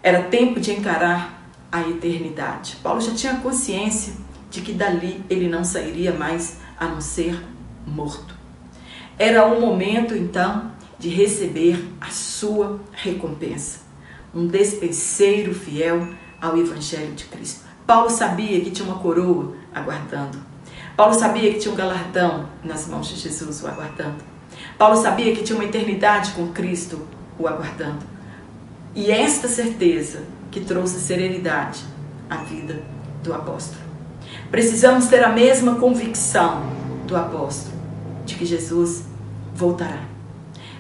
Era 0.03 0.23
tempo 0.23 0.59
de 0.59 0.73
encarar 0.73 1.51
a 1.71 1.83
eternidade. 1.83 2.77
Paulo 2.83 3.01
já 3.01 3.15
tinha 3.15 3.37
consciência 3.37 4.15
de 4.51 4.61
que 4.61 4.73
dali 4.73 5.23
ele 5.29 5.49
não 5.49 5.65
sairia 5.65 6.13
mais 6.13 6.59
a 6.79 6.87
não 6.87 7.01
ser 7.01 7.39
morto. 7.87 8.35
Era 9.19 9.45
o 9.47 9.61
momento 9.61 10.15
então 10.15 10.73
de 10.99 11.09
receber 11.09 11.83
a 12.01 12.11
sua 12.11 12.81
recompensa 12.93 13.85
um 14.35 14.47
despenseiro 14.47 15.55
fiel 15.55 16.09
ao 16.41 16.59
Evangelho 16.59 17.13
de 17.13 17.25
Cristo. 17.25 17.65
Paulo 17.87 18.11
sabia 18.11 18.61
que 18.61 18.71
tinha 18.71 18.89
uma 18.89 18.99
coroa 18.99 19.55
aguardando. 19.73 20.39
Paulo 20.97 21.15
sabia 21.15 21.53
que 21.53 21.61
tinha 21.61 21.73
um 21.73 21.77
galardão 21.77 22.49
nas 22.65 22.87
mãos 22.89 23.09
de 23.09 23.17
Jesus 23.17 23.63
o 23.63 23.69
aguardando. 23.69 24.25
Paulo 24.77 24.97
sabia 24.97 25.35
que 25.35 25.43
tinha 25.43 25.57
uma 25.57 25.65
eternidade 25.65 26.33
com 26.33 26.49
Cristo 26.49 27.07
o 27.39 27.47
aguardando. 27.47 28.05
E 28.95 29.11
esta 29.11 29.49
certeza 29.49 30.23
que 30.51 30.61
trouxe 30.61 31.01
serenidade 31.01 31.85
à 32.29 32.37
vida 32.39 32.83
do 33.23 33.33
apóstolo. 33.33 33.83
Precisamos 34.51 35.07
ter 35.07 35.23
a 35.25 35.31
mesma 35.31 35.77
convicção 35.77 36.63
do 37.07 37.17
apóstolo 37.17 37.75
de 38.25 38.37
que 38.37 38.47
Jesus 38.47 39.05
voltará. 39.55 40.14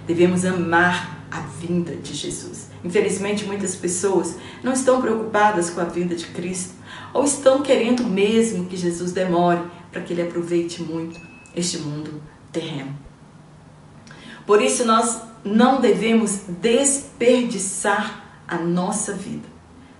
Devemos 0.06 0.44
amar 0.44 1.26
a 1.30 1.40
vinda 1.40 1.96
de 1.96 2.14
Jesus. 2.14 2.68
Infelizmente, 2.84 3.44
muitas 3.44 3.74
pessoas 3.74 4.36
não 4.62 4.72
estão 4.72 5.00
preocupadas 5.00 5.70
com 5.70 5.80
a 5.80 5.84
vinda 5.84 6.14
de 6.14 6.26
Cristo 6.26 6.74
ou 7.12 7.24
estão 7.24 7.62
querendo 7.62 8.04
mesmo 8.04 8.66
que 8.66 8.76
Jesus 8.76 9.12
demore 9.12 9.62
para 9.90 10.02
que 10.02 10.12
ele 10.12 10.22
aproveite 10.22 10.82
muito 10.82 11.20
este 11.56 11.78
mundo 11.78 12.22
terreno. 12.52 12.96
Por 14.46 14.60
isso, 14.60 14.84
nós 14.84 15.20
não 15.44 15.80
devemos 15.80 16.42
desperdiçar 16.60 18.42
a 18.46 18.58
nossa 18.58 19.12
vida 19.14 19.48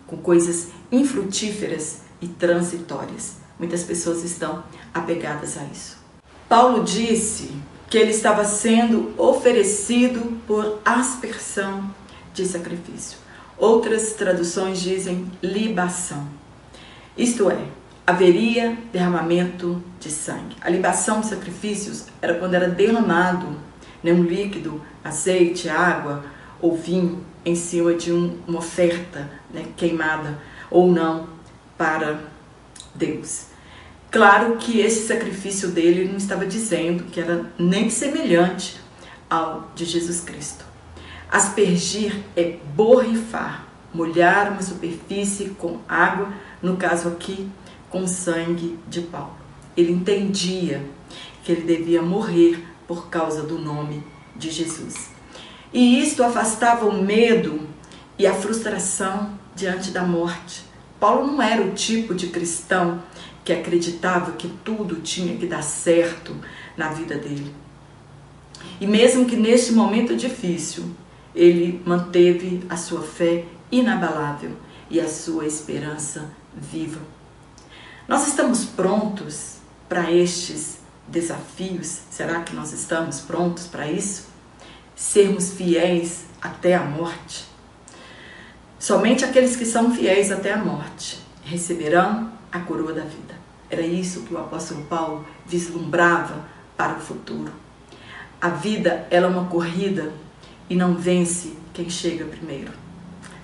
com 0.06 0.16
coisas 0.18 0.68
infrutíferas 0.92 2.02
e 2.20 2.28
transitórias. 2.28 3.38
Muitas 3.58 3.82
pessoas 3.82 4.22
estão 4.22 4.62
apegadas 4.92 5.56
a 5.56 5.64
isso. 5.64 5.96
Paulo 6.48 6.84
disse 6.84 7.50
que 7.94 7.98
ele 7.98 8.10
estava 8.10 8.44
sendo 8.44 9.14
oferecido 9.16 10.40
por 10.48 10.80
aspersão 10.84 11.94
de 12.32 12.44
sacrifício. 12.44 13.18
Outras 13.56 14.14
traduções 14.14 14.80
dizem 14.80 15.30
libação. 15.40 16.26
Isto 17.16 17.48
é, 17.48 17.68
haveria 18.04 18.76
derramamento 18.92 19.80
de 20.00 20.10
sangue. 20.10 20.56
A 20.60 20.68
libação 20.68 21.20
de 21.20 21.28
sacrifícios 21.28 22.06
era 22.20 22.34
quando 22.34 22.54
era 22.54 22.68
derramado 22.68 23.46
né, 24.02 24.12
um 24.12 24.24
líquido, 24.24 24.82
azeite, 25.04 25.68
água 25.68 26.24
ou 26.60 26.76
vinho 26.76 27.24
em 27.44 27.54
cima 27.54 27.94
de 27.94 28.12
um, 28.12 28.40
uma 28.44 28.58
oferta 28.58 29.30
né, 29.52 29.66
queimada 29.76 30.36
ou 30.68 30.90
não 30.90 31.28
para 31.78 32.18
Deus. 32.92 33.53
Claro 34.14 34.58
que 34.58 34.78
esse 34.78 35.08
sacrifício 35.08 35.70
dele 35.70 36.04
não 36.04 36.18
estava 36.18 36.46
dizendo 36.46 37.02
que 37.10 37.18
era 37.18 37.52
nem 37.58 37.90
semelhante 37.90 38.80
ao 39.28 39.68
de 39.74 39.84
Jesus 39.84 40.20
Cristo. 40.20 40.64
Aspergir 41.28 42.22
é 42.36 42.58
borrifar, 42.76 43.66
molhar 43.92 44.52
uma 44.52 44.62
superfície 44.62 45.46
com 45.58 45.80
água, 45.88 46.32
no 46.62 46.76
caso 46.76 47.08
aqui, 47.08 47.50
com 47.90 48.06
sangue 48.06 48.78
de 48.88 49.00
Paulo. 49.00 49.34
Ele 49.76 49.90
entendia 49.90 50.86
que 51.42 51.50
ele 51.50 51.62
devia 51.62 52.00
morrer 52.00 52.64
por 52.86 53.08
causa 53.08 53.42
do 53.42 53.58
nome 53.58 54.00
de 54.36 54.48
Jesus. 54.48 55.10
E 55.72 56.00
isto 56.00 56.22
afastava 56.22 56.86
o 56.86 57.02
medo 57.02 57.68
e 58.16 58.28
a 58.28 58.32
frustração 58.32 59.36
diante 59.56 59.90
da 59.90 60.04
morte. 60.04 60.62
Paulo 61.00 61.26
não 61.26 61.42
era 61.42 61.60
o 61.60 61.72
tipo 61.72 62.14
de 62.14 62.28
cristão 62.28 63.02
que 63.44 63.52
acreditava 63.52 64.32
que 64.32 64.48
tudo 64.64 64.96
tinha 64.96 65.36
que 65.36 65.46
dar 65.46 65.62
certo 65.62 66.34
na 66.76 66.88
vida 66.88 67.16
dele. 67.16 67.54
E 68.80 68.86
mesmo 68.86 69.26
que 69.26 69.36
neste 69.36 69.72
momento 69.72 70.16
difícil, 70.16 70.84
ele 71.34 71.82
manteve 71.84 72.64
a 72.68 72.76
sua 72.76 73.02
fé 73.02 73.44
inabalável 73.70 74.52
e 74.90 75.00
a 75.00 75.08
sua 75.08 75.46
esperança 75.46 76.30
viva. 76.56 77.00
Nós 78.08 78.26
estamos 78.26 78.64
prontos 78.64 79.56
para 79.88 80.10
estes 80.10 80.78
desafios? 81.08 82.00
Será 82.10 82.40
que 82.42 82.54
nós 82.54 82.72
estamos 82.72 83.20
prontos 83.20 83.66
para 83.66 83.90
isso? 83.90 84.26
Sermos 84.94 85.52
fiéis 85.52 86.24
até 86.40 86.74
a 86.74 86.84
morte? 86.84 87.44
Somente 88.78 89.24
aqueles 89.24 89.56
que 89.56 89.64
são 89.64 89.94
fiéis 89.94 90.30
até 90.30 90.52
a 90.52 90.58
morte 90.58 91.18
receberão 91.44 92.32
a 92.50 92.60
coroa 92.60 92.92
da 92.92 93.02
vida. 93.02 93.33
Era 93.74 93.82
isso 93.82 94.20
que 94.20 94.32
o 94.32 94.38
apóstolo 94.38 94.84
Paulo 94.84 95.26
vislumbrava 95.44 96.44
para 96.76 96.96
o 96.96 97.00
futuro. 97.00 97.50
A 98.40 98.48
vida 98.48 99.04
ela 99.10 99.26
é 99.26 99.28
uma 99.28 99.48
corrida 99.48 100.12
e 100.70 100.76
não 100.76 100.94
vence 100.94 101.54
quem 101.72 101.90
chega 101.90 102.24
primeiro, 102.24 102.70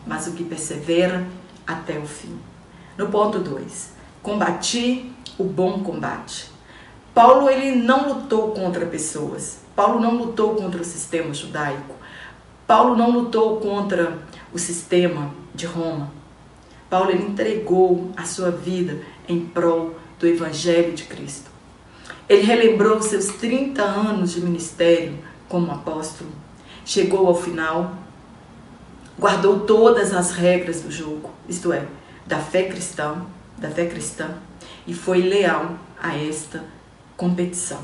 mas 0.06 0.28
o 0.28 0.32
que 0.34 0.44
persevera 0.44 1.26
até 1.66 1.98
o 1.98 2.06
fim. 2.06 2.38
No 2.96 3.08
ponto 3.08 3.40
2, 3.40 3.92
combati 4.22 5.12
o 5.36 5.42
bom 5.42 5.80
combate. 5.80 6.48
Paulo 7.12 7.50
ele 7.50 7.74
não 7.74 8.10
lutou 8.14 8.52
contra 8.52 8.86
pessoas. 8.86 9.58
Paulo 9.74 9.98
não 9.98 10.16
lutou 10.16 10.54
contra 10.54 10.80
o 10.80 10.84
sistema 10.84 11.34
judaico. 11.34 11.96
Paulo 12.68 12.94
não 12.94 13.10
lutou 13.10 13.56
contra 13.56 14.16
o 14.52 14.58
sistema 14.60 15.34
de 15.52 15.66
Roma. 15.66 16.12
Paulo 16.88 17.10
ele 17.10 17.24
entregou 17.24 18.12
a 18.16 18.24
sua 18.24 18.52
vida 18.52 19.02
em 19.28 19.44
prol 19.44 19.98
do 20.20 20.26
evangelho 20.26 20.92
de 20.92 21.04
Cristo. 21.04 21.50
Ele 22.28 22.42
relembrou 22.42 23.02
seus 23.02 23.26
30 23.26 23.82
anos 23.82 24.32
de 24.32 24.40
ministério 24.40 25.18
como 25.48 25.72
apóstolo. 25.72 26.30
Chegou 26.84 27.26
ao 27.26 27.34
final, 27.34 27.96
guardou 29.18 29.60
todas 29.60 30.12
as 30.12 30.30
regras 30.30 30.82
do 30.82 30.90
jogo, 30.90 31.30
isto 31.48 31.72
é, 31.72 31.86
da 32.26 32.38
fé 32.38 32.64
cristã, 32.64 33.22
da 33.58 33.70
fé 33.70 33.86
cristã, 33.86 34.28
e 34.86 34.94
foi 34.94 35.22
leal 35.22 35.76
a 36.00 36.16
esta 36.16 36.64
competição. 37.16 37.80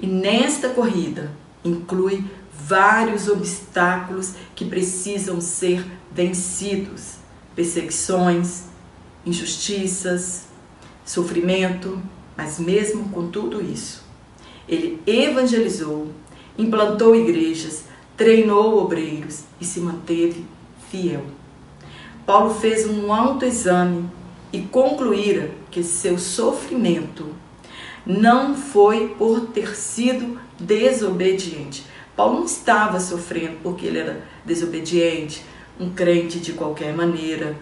E 0.00 0.06
nesta 0.06 0.70
corrida 0.70 1.30
inclui 1.64 2.24
vários 2.52 3.28
obstáculos 3.28 4.32
que 4.54 4.64
precisam 4.64 5.40
ser 5.40 5.84
vencidos: 6.10 7.16
perseguições, 7.54 8.64
injustiças, 9.26 10.43
sofrimento, 11.04 12.00
mas 12.36 12.58
mesmo 12.58 13.08
com 13.10 13.28
tudo 13.28 13.62
isso, 13.62 14.04
ele 14.68 15.00
evangelizou, 15.06 16.08
implantou 16.56 17.14
igrejas, 17.14 17.84
treinou 18.16 18.82
obreiros 18.82 19.44
e 19.60 19.64
se 19.64 19.80
manteve 19.80 20.44
fiel. 20.90 21.24
Paulo 22.24 22.54
fez 22.54 22.88
um 22.88 23.12
autoexame 23.12 24.08
e 24.52 24.60
concluíra 24.60 25.50
que 25.70 25.82
seu 25.82 26.18
sofrimento 26.18 27.26
não 28.06 28.54
foi 28.54 29.08
por 29.08 29.48
ter 29.48 29.74
sido 29.76 30.38
desobediente. 30.58 31.84
Paulo 32.16 32.38
não 32.38 32.44
estava 32.44 33.00
sofrendo 33.00 33.58
porque 33.62 33.86
ele 33.86 33.98
era 33.98 34.24
desobediente, 34.44 35.44
um 35.78 35.90
crente 35.90 36.38
de 36.38 36.52
qualquer 36.52 36.94
maneira, 36.94 37.56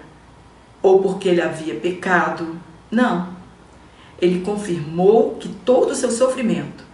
ou 0.82 1.00
porque 1.00 1.28
ele 1.28 1.40
havia 1.40 1.74
pecado. 1.74 2.56
Não. 2.92 3.30
Ele 4.20 4.42
confirmou 4.42 5.36
que 5.36 5.48
todo 5.48 5.92
o 5.92 5.96
seu 5.96 6.10
sofrimento 6.10 6.84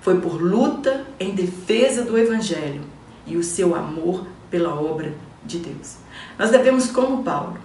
foi 0.00 0.18
por 0.18 0.40
luta 0.40 1.06
em 1.20 1.34
defesa 1.34 2.02
do 2.02 2.18
Evangelho 2.18 2.82
e 3.26 3.36
o 3.36 3.44
seu 3.44 3.74
amor 3.74 4.26
pela 4.50 4.74
obra 4.74 5.14
de 5.44 5.58
Deus. 5.58 5.96
Nós 6.38 6.50
devemos, 6.50 6.90
como 6.90 7.22
Paulo, 7.22 7.58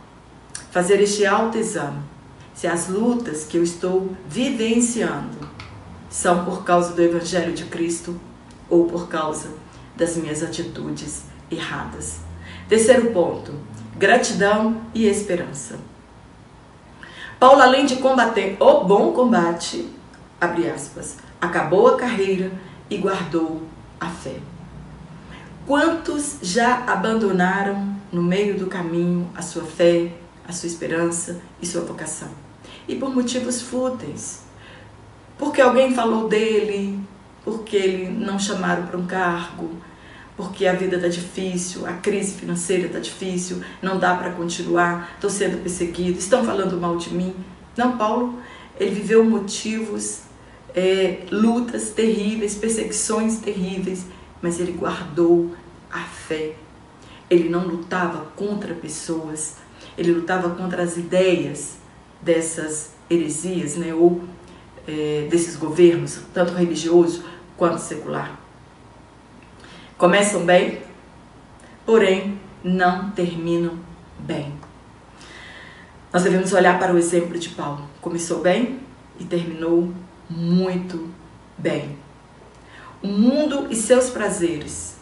fazer 0.70 1.02
este 1.02 1.26
autoexame 1.26 2.00
se 2.54 2.68
as 2.68 2.90
lutas 2.90 3.44
que 3.44 3.58
eu 3.58 3.64
estou 3.64 4.16
vivenciando 4.28 5.38
são 6.10 6.44
por 6.44 6.64
causa 6.64 6.94
do 6.94 7.02
Evangelho 7.02 7.54
de 7.54 7.66
Cristo 7.66 8.20
ou 8.70 8.86
por 8.86 9.08
causa 9.08 9.50
das 9.96 10.18
minhas 10.18 10.44
atitudes 10.44 11.24
erradas. 11.50 12.20
Terceiro 12.68 13.12
ponto: 13.12 13.54
gratidão 13.96 14.82
e 14.94 15.06
esperança. 15.06 15.80
Paulo, 17.40 17.62
além 17.62 17.86
de 17.86 17.98
combater 17.98 18.58
o 18.60 18.84
bom 18.84 19.12
combate, 19.12 19.88
abre 20.42 20.68
aspas, 20.70 21.18
acabou 21.40 21.88
a 21.88 21.98
carreira 21.98 22.52
e 22.90 22.98
guardou 22.98 23.62
a 24.00 24.08
fé. 24.08 24.38
Quantos 25.68 26.38
já 26.42 26.84
abandonaram 26.88 27.96
no 28.12 28.24
meio 28.24 28.58
do 28.58 28.66
caminho 28.66 29.30
a 29.36 29.44
sua 29.44 29.64
fé, 29.64 30.14
a 30.48 30.52
sua 30.52 30.66
esperança 30.66 31.40
e 31.62 31.66
sua 31.68 31.82
vocação? 31.82 32.30
E 32.88 32.96
por 32.96 33.14
motivos 33.14 33.62
fúteis. 33.62 34.44
Porque 35.38 35.62
alguém 35.62 35.94
falou 35.94 36.28
dele, 36.28 37.00
porque 37.44 37.76
ele 37.76 38.10
não 38.10 38.40
chamaram 38.40 38.88
para 38.88 38.98
um 38.98 39.06
cargo, 39.06 39.70
porque 40.38 40.68
a 40.68 40.74
vida 40.74 40.98
está 40.98 41.08
difícil, 41.08 41.88
a 41.88 41.94
crise 41.94 42.36
financeira 42.36 42.86
está 42.86 43.00
difícil, 43.00 43.60
não 43.82 43.98
dá 43.98 44.16
para 44.16 44.30
continuar, 44.32 45.14
estou 45.16 45.32
sendo 45.32 45.58
perseguido, 45.64 46.20
estão 46.20 46.46
falando 46.46 46.80
mal 46.80 46.96
de 46.96 47.12
mim. 47.12 47.34
Não, 47.76 47.98
Paulo, 47.98 48.38
ele 48.80 48.92
viveu 48.92 49.26
motivos, 49.26 50.22
é, 50.76 51.24
lutas 51.32 51.90
terríveis, 51.90 52.54
perseguições 52.54 53.40
terríveis, 53.40 54.06
mas 54.40 54.60
ele 54.60 54.74
guardou 54.74 55.56
a 55.92 56.02
fé. 56.04 56.54
Ele 57.28 57.50
não 57.50 57.68
lutava 57.68 58.28
contra 58.36 58.76
pessoas, 58.76 59.56
ele 59.98 60.12
lutava 60.12 60.52
contra 60.52 60.84
as 60.84 60.98
ideias 60.98 61.78
dessas 62.22 62.92
heresias, 63.10 63.76
né, 63.76 63.92
ou 63.92 64.22
é, 64.88 65.28
desses 65.32 65.56
governos, 65.56 66.20
tanto 66.32 66.54
religioso 66.54 67.24
quanto 67.58 67.80
secular 67.80 68.47
começam 69.98 70.46
bem, 70.46 70.80
porém 71.86 72.40
não 72.64 73.10
terminam 73.12 73.80
bem. 74.20 74.54
Nós 76.14 76.24
devemos 76.24 76.54
olhar 76.54 76.78
para 76.78 76.94
o 76.94 76.98
exemplo 76.98 77.38
de 77.38 77.50
Paulo. 77.50 77.84
Começou 78.00 78.42
bem 78.42 78.80
e 79.20 79.26
terminou 79.26 79.92
muito 80.30 81.10
bem. 81.58 81.98
O 83.02 83.08
mundo 83.08 83.68
e 83.70 83.76
seus 83.76 84.10
prazeres 84.10 84.96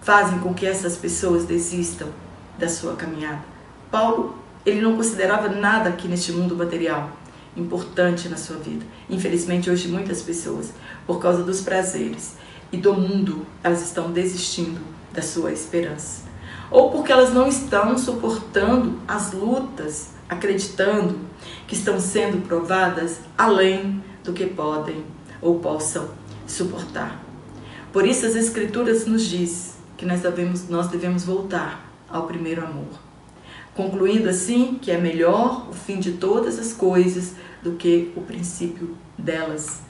fazem 0.00 0.38
com 0.40 0.52
que 0.52 0.66
essas 0.66 0.96
pessoas 0.96 1.44
desistam 1.44 2.08
da 2.58 2.68
sua 2.68 2.94
caminhada. 2.94 3.42
Paulo, 3.90 4.38
ele 4.66 4.80
não 4.80 4.96
considerava 4.96 5.48
nada 5.48 5.90
aqui 5.90 6.08
neste 6.08 6.32
mundo 6.32 6.56
material 6.56 7.10
importante 7.56 8.28
na 8.28 8.36
sua 8.36 8.56
vida. 8.56 8.84
Infelizmente, 9.08 9.70
hoje 9.70 9.88
muitas 9.88 10.22
pessoas, 10.22 10.72
por 11.06 11.20
causa 11.20 11.42
dos 11.42 11.60
prazeres 11.60 12.36
e 12.74 12.76
do 12.76 12.92
mundo, 12.92 13.46
elas 13.62 13.82
estão 13.82 14.10
desistindo 14.10 14.80
da 15.12 15.22
sua 15.22 15.52
esperança. 15.52 16.24
Ou 16.72 16.90
porque 16.90 17.12
elas 17.12 17.32
não 17.32 17.46
estão 17.46 17.96
suportando 17.96 18.98
as 19.06 19.32
lutas, 19.32 20.08
acreditando 20.28 21.20
que 21.68 21.76
estão 21.76 22.00
sendo 22.00 22.44
provadas 22.48 23.20
além 23.38 24.02
do 24.24 24.32
que 24.32 24.44
podem 24.44 25.04
ou 25.40 25.60
possam 25.60 26.08
suportar. 26.48 27.22
Por 27.92 28.04
isso 28.04 28.26
as 28.26 28.34
escrituras 28.34 29.06
nos 29.06 29.24
diz 29.24 29.74
que 29.96 30.04
nós 30.04 30.20
devemos, 30.20 30.68
nós 30.68 30.88
devemos 30.88 31.22
voltar 31.22 31.88
ao 32.10 32.26
primeiro 32.26 32.64
amor. 32.64 32.98
Concluindo 33.72 34.28
assim 34.28 34.80
que 34.82 34.90
é 34.90 34.98
melhor 34.98 35.68
o 35.70 35.72
fim 35.72 36.00
de 36.00 36.12
todas 36.12 36.58
as 36.58 36.72
coisas 36.72 37.34
do 37.62 37.72
que 37.72 38.12
o 38.16 38.20
princípio 38.20 38.96
delas. 39.16 39.80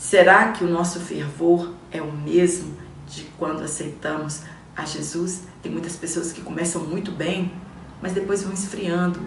Será 0.00 0.50
que 0.52 0.64
o 0.64 0.66
nosso 0.66 0.98
fervor 0.98 1.74
é 1.92 2.00
o 2.00 2.10
mesmo 2.10 2.74
de 3.06 3.24
quando 3.38 3.62
aceitamos 3.62 4.40
a 4.74 4.86
Jesus? 4.86 5.42
Tem 5.62 5.70
muitas 5.70 5.94
pessoas 5.94 6.32
que 6.32 6.40
começam 6.40 6.82
muito 6.84 7.12
bem, 7.12 7.52
mas 8.00 8.12
depois 8.12 8.42
vão 8.42 8.54
esfriando 8.54 9.20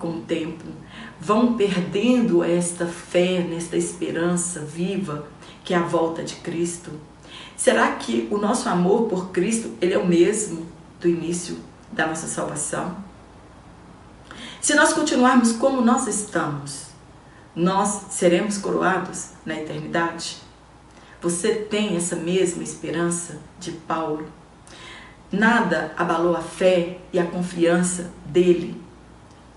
com 0.00 0.08
o 0.08 0.20
tempo, 0.22 0.64
vão 1.20 1.56
perdendo 1.56 2.42
esta 2.42 2.86
fé, 2.86 3.46
nesta 3.48 3.76
esperança 3.76 4.58
viva 4.60 5.28
que 5.64 5.72
é 5.72 5.76
a 5.76 5.82
volta 5.82 6.24
de 6.24 6.34
Cristo. 6.34 6.90
Será 7.56 7.92
que 7.92 8.26
o 8.28 8.36
nosso 8.36 8.68
amor 8.68 9.04
por 9.04 9.30
Cristo 9.30 9.74
ele 9.80 9.94
é 9.94 9.98
o 9.98 10.08
mesmo 10.08 10.66
do 11.00 11.08
início 11.08 11.56
da 11.92 12.04
nossa 12.04 12.26
salvação? 12.26 12.96
Se 14.60 14.74
nós 14.74 14.92
continuarmos 14.92 15.52
como 15.52 15.80
nós 15.80 16.08
estamos, 16.08 16.85
nós 17.56 18.08
seremos 18.10 18.58
coroados 18.58 19.30
na 19.46 19.54
eternidade? 19.54 20.36
Você 21.22 21.54
tem 21.54 21.96
essa 21.96 22.14
mesma 22.14 22.62
esperança 22.62 23.38
de 23.58 23.72
Paulo? 23.72 24.26
Nada 25.32 25.94
abalou 25.96 26.36
a 26.36 26.42
fé 26.42 26.98
e 27.12 27.18
a 27.18 27.26
confiança 27.26 28.12
dele. 28.26 28.80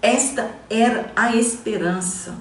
Esta 0.02 0.50
era 0.70 1.12
a 1.14 1.36
esperança 1.36 2.38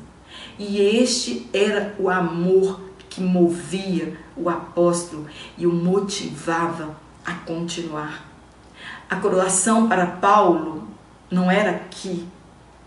e 0.56 0.80
este 0.80 1.50
era 1.52 1.92
o 1.98 2.08
amor 2.08 2.80
que 3.10 3.20
movia 3.20 4.16
o 4.36 4.48
apóstolo 4.48 5.26
e 5.56 5.66
o 5.66 5.72
motivava 5.72 6.96
a 7.26 7.34
continuar. 7.34 8.24
A 9.10 9.16
coroação 9.16 9.88
para 9.88 10.06
Paulo 10.06 10.86
não 11.28 11.50
era 11.50 11.72
aqui. 11.72 12.28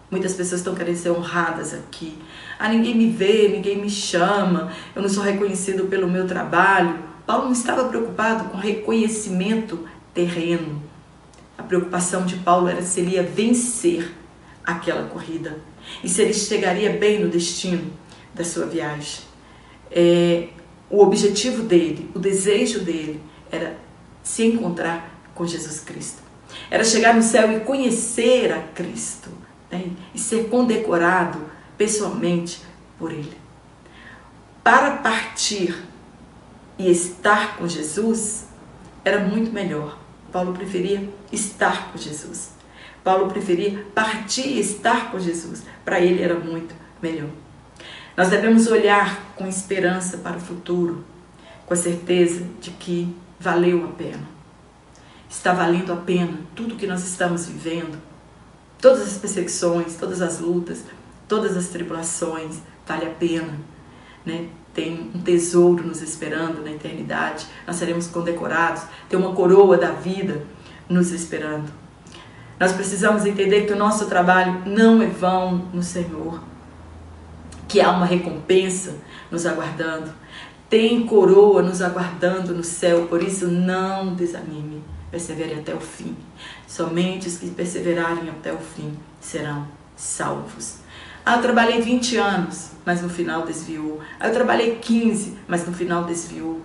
Muitas 0.10 0.34
pessoas 0.34 0.62
estão 0.62 0.75
querendo 0.75 0.97
ser 0.97 1.12
honradas 1.12 1.73
aqui. 1.73 2.17
Ah, 2.63 2.69
ninguém 2.69 2.93
me 2.93 3.10
vê, 3.10 3.47
ninguém 3.47 3.76
me 3.76 3.89
chama, 3.89 4.71
eu 4.95 5.02
não 5.02 5.10
sou 5.10 5.24
reconhecido 5.24 5.88
pelo 5.88 6.08
meu 6.08 6.28
trabalho. 6.28 7.00
Paulo 7.26 7.45
não 7.45 7.54
estava 7.54 7.86
preocupado 7.86 8.50
com 8.50 8.58
reconhecimento 8.58 9.80
terreno. 10.13 10.80
A 11.58 11.63
preocupação 11.63 12.24
de 12.24 12.36
Paulo 12.36 12.67
era 12.67 12.84
se 12.84 13.00
ele 13.00 13.15
ia 13.15 13.24
vencer 13.24 14.12
aquela 14.63 15.08
corrida 15.08 15.58
e 16.04 16.08
se 16.08 16.21
ele 16.21 16.36
chegaria 16.36 16.91
bem 16.91 17.19
no 17.24 17.30
destino 17.30 17.91
da 18.32 18.43
sua 18.43 18.67
viagem. 18.67 19.24
É, 19.89 20.50
o 20.88 21.02
objetivo 21.02 21.63
dele, 21.63 22.12
o 22.13 22.19
desejo 22.19 22.82
dele 22.82 23.19
era 23.52 23.76
se 24.21 24.45
encontrar 24.45 25.19
com 25.34 25.47
Jesus 25.47 25.80
Cristo. 25.80 26.21
Era 26.69 26.84
chegar 26.84 27.15
no 27.15 27.24
céu 27.24 27.52
e 27.52 27.62
conhecer 27.62 28.54
a 28.54 28.60
Cristo 28.60 29.32
né? 29.71 29.86
e 30.13 30.19
ser 30.19 30.47
condecorado 30.47 31.50
pessoalmente 31.81 32.61
por 32.99 33.11
ele. 33.11 33.37
Para 34.63 34.97
partir 34.97 35.75
e 36.77 36.91
estar 36.91 37.57
com 37.57 37.67
Jesus 37.67 38.45
era 39.03 39.19
muito 39.19 39.51
melhor 39.51 39.97
Paulo 40.31 40.53
preferia 40.53 41.09
estar 41.31 41.91
com 41.91 41.97
Jesus. 41.97 42.51
Paulo 43.03 43.27
preferia 43.27 43.85
partir 43.93 44.47
e 44.47 44.59
estar 44.59 45.11
com 45.11 45.19
Jesus. 45.19 45.63
Para 45.83 45.99
ele 45.99 46.23
era 46.23 46.35
muito 46.35 46.73
melhor. 47.01 47.29
Nós 48.15 48.29
devemos 48.29 48.67
olhar 48.67 49.33
com 49.35 49.47
esperança 49.47 50.19
para 50.19 50.37
o 50.37 50.39
futuro, 50.39 51.03
com 51.65 51.73
a 51.73 51.77
certeza 51.77 52.45
de 52.61 52.71
que 52.71 53.13
valeu 53.39 53.85
a 53.85 53.87
pena. 53.89 54.23
Está 55.29 55.53
valendo 55.53 55.91
a 55.91 55.97
pena 55.97 56.39
tudo 56.55 56.75
que 56.75 56.87
nós 56.87 57.03
estamos 57.03 57.47
vivendo. 57.47 57.97
Todas 58.79 59.01
as 59.01 59.17
perseguições, 59.17 59.95
todas 59.95 60.21
as 60.21 60.39
lutas, 60.39 60.83
todas 61.31 61.55
as 61.55 61.69
tribulações, 61.69 62.57
vale 62.85 63.05
a 63.05 63.09
pena. 63.09 63.57
Né? 64.25 64.49
tem 64.73 65.11
um 65.13 65.19
tesouro 65.19 65.85
nos 65.85 66.01
esperando 66.01 66.63
na 66.63 66.71
eternidade, 66.71 67.45
nós 67.67 67.75
seremos 67.75 68.07
condecorados, 68.07 68.83
tem 69.09 69.19
uma 69.19 69.33
coroa 69.33 69.77
da 69.77 69.91
vida 69.91 70.43
nos 70.87 71.11
esperando. 71.11 71.69
Nós 72.59 72.71
precisamos 72.71 73.25
entender 73.25 73.65
que 73.65 73.73
o 73.73 73.77
nosso 73.77 74.05
trabalho 74.05 74.61
não 74.65 75.01
é 75.01 75.07
vão 75.07 75.67
no 75.73 75.83
Senhor, 75.83 76.41
que 77.67 77.81
há 77.81 77.89
uma 77.89 78.05
recompensa 78.05 78.95
nos 79.29 79.45
aguardando, 79.45 80.11
tem 80.69 81.05
coroa 81.05 81.61
nos 81.61 81.81
aguardando 81.81 82.53
no 82.53 82.63
céu, 82.63 83.07
por 83.07 83.21
isso 83.21 83.47
não 83.47 84.13
desanime, 84.13 84.81
persevere 85.09 85.55
até 85.55 85.73
o 85.75 85.81
fim. 85.81 86.15
Somente 86.65 87.27
os 87.27 87.37
que 87.37 87.49
perseverarem 87.49 88.29
até 88.29 88.53
o 88.53 88.59
fim 88.59 88.93
serão 89.19 89.67
salvos. 89.97 90.81
Ah, 91.25 91.36
eu 91.36 91.41
trabalhei 91.41 91.81
20 91.81 92.17
anos, 92.17 92.71
mas 92.84 93.01
no 93.01 93.10
final 93.10 93.45
desviou. 93.45 94.01
Ah, 94.19 94.27
eu 94.27 94.34
trabalhei 94.34 94.77
15, 94.77 95.38
mas 95.47 95.65
no 95.65 95.73
final 95.73 96.03
desviou. 96.03 96.62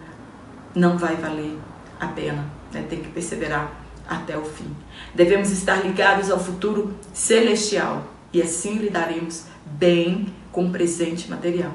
Não 0.75 0.97
vai 0.97 1.17
valer 1.17 1.59
a 2.01 2.07
pena, 2.09 2.45
né? 2.73 2.85
tem 2.89 3.01
que 3.01 3.09
perseverar 3.09 3.71
até 4.09 4.37
o 4.37 4.45
fim. 4.45 4.75
Devemos 5.15 5.51
estar 5.51 5.85
ligados 5.85 6.31
ao 6.31 6.39
futuro 6.39 6.95
celestial 7.13 8.07
e 8.33 8.41
assim 8.41 8.77
lidaremos 8.77 9.45
bem 9.65 10.33
com 10.53 10.67
o 10.67 10.71
presente 10.71 11.31
material. 11.31 11.73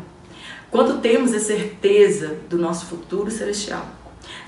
Quando 0.72 1.02
temos 1.02 1.34
a 1.34 1.39
certeza 1.39 2.38
do 2.50 2.58
nosso 2.58 2.86
futuro 2.86 3.30
celestial, 3.30 3.86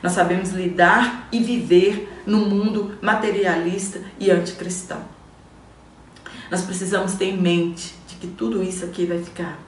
nós 0.02 0.14
sabemos 0.14 0.52
lidar 0.52 1.28
e 1.32 1.40
viver 1.40 2.10
no 2.26 2.40
mundo 2.40 2.98
materialista 3.02 4.02
e 4.20 4.32
anticristão. 4.32 5.02
Nós 6.50 6.62
precisamos 6.62 7.14
ter 7.14 7.26
em 7.26 7.38
mente 7.38 7.96
que 8.24 8.28
tudo 8.28 8.64
isso 8.64 8.86
aqui 8.86 9.06
vai 9.06 9.22
ficar. 9.22 9.60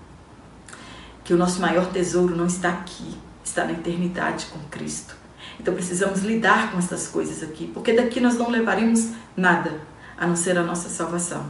Que 1.25 1.33
o 1.33 1.37
nosso 1.37 1.59
maior 1.59 1.91
tesouro 1.91 2.33
não 2.33 2.45
está 2.45 2.69
aqui, 2.69 3.17
está 3.43 3.65
na 3.65 3.73
eternidade 3.73 4.45
com 4.45 4.59
Cristo. 4.69 5.13
Então 5.59 5.73
precisamos 5.73 6.21
lidar 6.21 6.71
com 6.71 6.77
essas 6.77 7.07
coisas 7.07 7.43
aqui, 7.43 7.69
porque 7.73 7.91
daqui 7.91 8.21
nós 8.21 8.37
não 8.37 8.49
levaremos 8.49 9.09
nada 9.35 9.81
a 10.17 10.25
não 10.25 10.37
ser 10.37 10.57
a 10.57 10.63
nossa 10.63 10.87
salvação. 10.87 11.45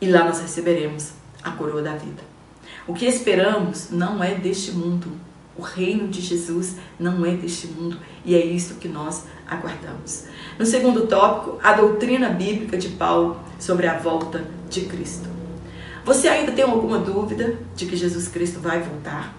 E 0.00 0.08
lá 0.08 0.24
nós 0.24 0.40
receberemos 0.40 1.12
a 1.44 1.52
coroa 1.52 1.80
da 1.80 1.94
vida. 1.94 2.22
O 2.88 2.92
que 2.92 3.06
esperamos 3.06 3.90
não 3.90 4.22
é 4.22 4.34
deste 4.34 4.72
mundo. 4.72 5.12
O 5.56 5.62
reino 5.62 6.08
de 6.08 6.20
Jesus 6.20 6.74
não 6.98 7.24
é 7.24 7.36
deste 7.36 7.68
mundo 7.68 7.96
e 8.24 8.34
é 8.34 8.44
isso 8.44 8.74
que 8.74 8.88
nós 8.88 9.26
aguardamos. 9.46 10.24
No 10.58 10.66
segundo 10.66 11.06
tópico, 11.06 11.60
a 11.62 11.74
doutrina 11.74 12.30
bíblica 12.30 12.76
de 12.76 12.88
Paulo 12.88 13.40
sobre 13.60 13.86
a 13.86 13.96
volta 13.96 14.44
de 14.68 14.80
Cristo. 14.86 15.33
Você 16.04 16.28
ainda 16.28 16.52
tem 16.52 16.64
alguma 16.64 16.98
dúvida 16.98 17.58
de 17.74 17.86
que 17.86 17.96
Jesus 17.96 18.28
Cristo 18.28 18.60
vai 18.60 18.80
voltar? 18.80 19.34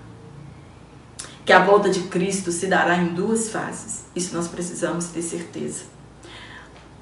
Que 1.45 1.53
a 1.53 1.63
volta 1.63 1.89
de 1.89 2.01
Cristo 2.01 2.51
se 2.51 2.65
dará 2.65 2.97
em 2.97 3.13
duas 3.13 3.51
fases. 3.51 4.05
Isso 4.15 4.35
nós 4.35 4.47
precisamos 4.47 5.05
ter 5.05 5.21
certeza. 5.21 5.83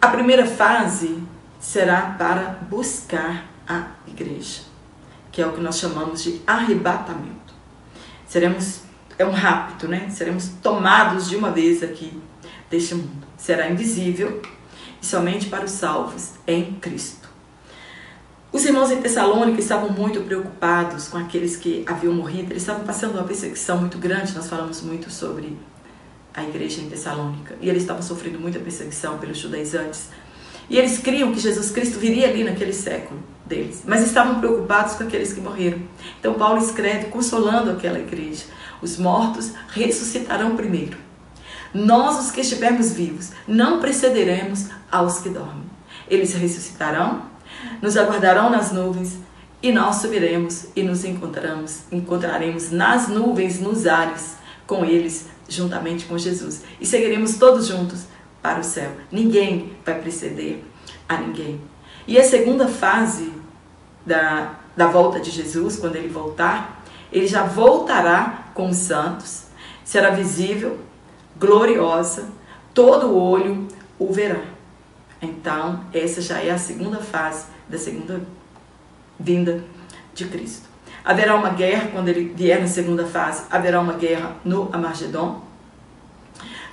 A 0.02 0.10
primeira 0.10 0.46
fase 0.46 1.24
será 1.62 2.16
para 2.18 2.60
buscar 2.70 3.46
a 3.66 3.88
igreja, 4.06 4.64
que 5.32 5.42
é 5.42 5.48
o 5.48 5.54
que 5.54 5.62
nós 5.62 5.80
chamamos 5.80 6.22
de 6.22 6.42
arrebatamento. 6.46 7.54
Seremos 8.28 8.82
é 9.18 9.26
um 9.26 9.32
rápido, 9.32 9.88
né? 9.88 10.10
Seremos 10.10 10.50
tomados 10.62 11.30
de 11.30 11.36
uma 11.36 11.52
vez 11.52 11.84
aqui 11.84 12.22
deste 12.70 12.96
mundo. 12.96 13.26
Será 13.38 13.70
invisível 13.70 14.42
e 15.02 15.06
somente 15.06 15.48
para 15.48 15.66
os 15.66 15.72
salvos 15.72 16.32
em 16.48 16.74
Cristo. 16.74 17.23
Os 18.54 18.64
irmãos 18.66 18.92
em 18.92 19.02
Tessalônica 19.02 19.60
estavam 19.60 19.90
muito 19.90 20.22
preocupados 20.22 21.08
com 21.08 21.18
aqueles 21.18 21.58
que 21.58 21.84
haviam 21.88 22.14
morrido, 22.14 22.52
eles 22.52 22.62
estavam 22.62 22.84
passando 22.84 23.16
uma 23.16 23.24
perseguição 23.24 23.80
muito 23.80 23.98
grande. 23.98 24.36
Nós 24.36 24.48
falamos 24.48 24.80
muito 24.84 25.10
sobre 25.10 25.58
a 26.32 26.44
igreja 26.44 26.80
em 26.80 26.88
Tessalônica 26.88 27.56
e 27.60 27.68
eles 27.68 27.82
estavam 27.82 28.04
sofrendo 28.04 28.40
muita 28.40 28.60
perseguição 28.60 29.18
pelos 29.18 29.40
judaizantes. 29.40 30.10
E 30.70 30.78
eles 30.78 31.00
criam 31.00 31.32
que 31.32 31.40
Jesus 31.40 31.72
Cristo 31.72 31.98
viria 31.98 32.30
ali 32.30 32.44
naquele 32.44 32.74
século 32.74 33.20
deles, 33.44 33.82
mas 33.88 34.06
estavam 34.06 34.40
preocupados 34.40 34.94
com 34.94 35.04
aqueles 35.04 35.34
que 35.34 35.42
morreram. 35.42 35.80
Então 36.20 36.36
Paulo 36.36 36.64
escreve 36.64 37.06
consolando 37.08 37.72
aquela 37.72 37.98
igreja: 37.98 38.44
os 38.84 39.00
mortos 39.00 39.52
ressuscitarão 39.70 40.56
primeiro. 40.56 41.00
Nós, 41.74 42.24
os 42.24 42.30
que 42.30 42.42
estivermos 42.42 42.92
vivos, 42.92 43.32
não 43.48 43.80
precederemos 43.80 44.68
aos 44.92 45.22
que 45.22 45.30
dormem. 45.30 45.64
Eles 46.08 46.36
ressuscitarão 46.36 47.33
nos 47.82 47.98
aguardarão 47.98 48.50
nas 48.50 48.72
nuvens 48.72 49.18
e 49.62 49.72
nós 49.72 49.98
subiremos 49.98 50.68
e 50.76 50.84
nos 50.84 51.06
encontraremos, 51.06 51.84
encontraremos 51.90 52.70
nas 52.70 53.08
nuvens, 53.08 53.62
nos 53.62 53.88
ares, 53.88 54.36
com 54.68 54.84
eles, 54.84 55.28
juntamente 55.48 56.06
com 56.06 56.18
Jesus. 56.18 56.64
E 56.82 56.86
seguiremos 56.86 57.38
todos 57.38 57.68
juntos 57.68 58.06
para 58.42 58.60
o 58.60 58.64
céu. 58.64 58.92
Ninguém 59.10 59.72
vai 59.86 60.00
preceder 60.02 60.64
a 61.08 61.18
ninguém. 61.18 61.62
E 62.06 62.20
a 62.20 62.24
segunda 62.24 62.68
fase 62.68 63.32
da, 64.06 64.56
da 64.76 64.88
volta 64.88 65.22
de 65.22 65.32
Jesus, 65.32 65.78
quando 65.78 65.96
ele 65.96 66.10
voltar, 66.10 66.84
ele 67.10 67.28
já 67.28 67.44
voltará 67.44 68.50
com 68.54 68.70
os 68.70 68.78
santos, 68.78 69.46
será 69.86 70.10
visível, 70.10 70.78
gloriosa, 71.38 72.28
todo 72.74 73.16
olho 73.16 73.68
o 73.98 74.12
verá. 74.12 74.44
Então, 75.22 75.86
essa 75.94 76.22
já 76.22 76.40
é 76.40 76.52
a 76.52 76.58
segunda 76.58 77.00
fase 77.00 77.53
da 77.68 77.78
segunda 77.78 78.22
vinda 79.20 79.64
de 80.14 80.26
Cristo. 80.26 80.68
Haverá 81.04 81.36
uma 81.36 81.50
guerra 81.50 81.90
quando 81.92 82.08
ele 82.08 82.34
vier 82.36 82.60
na 82.60 82.68
segunda 82.68 83.06
fase, 83.06 83.44
haverá 83.52 83.80
uma 83.80 83.94
guerra 83.94 84.38
no 84.44 84.70
Amargedon. 84.72 85.42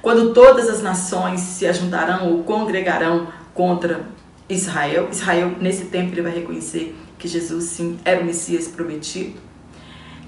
Quando 0.00 0.33
todas 0.33 0.68
as 0.68 0.83
nações 0.83 1.40
se 1.40 1.66
ajuntarão 1.66 2.31
ou 2.31 2.44
congregarão 2.44 3.29
contra 3.53 4.07
Israel, 4.48 5.09
Israel 5.11 5.57
nesse 5.61 5.87
tempo 5.87 6.12
ele 6.12 6.22
vai 6.22 6.33
reconhecer 6.33 6.96
que 7.18 7.29
Jesus 7.29 7.64
sim 7.64 7.98
era 8.05 8.20
o 8.20 8.24
Messias 8.24 8.68
prometido. 8.68 9.38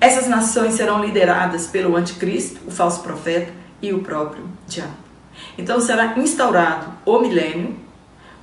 Essas 0.01 0.29
nações 0.29 0.75
serão 0.75 1.03
lideradas 1.03 1.69
pelo 1.69 1.97
anticristo, 1.97 2.61
o 2.67 2.71
falso 2.71 3.03
profeta 3.03 3.53
e 3.81 3.93
o 3.93 4.01
próprio 4.01 4.49
diabo. 4.67 4.93
Então 5.57 5.81
será 5.81 6.19
instaurado 6.19 6.93
o 7.07 7.21
milênio, 7.21 7.77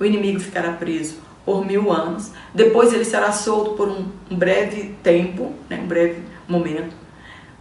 o 0.00 0.04
inimigo 0.04 0.40
ficará 0.40 0.72
preso 0.72 1.16
por 1.44 1.64
mil 1.64 1.90
anos, 1.92 2.30
depois 2.54 2.92
ele 2.92 3.04
será 3.04 3.32
solto 3.32 3.72
por 3.72 3.88
um, 3.88 4.06
breve 4.30 4.94
tempo, 5.02 5.54
né, 5.68 5.80
um 5.82 5.86
breve 5.86 6.22
momento, 6.46 6.94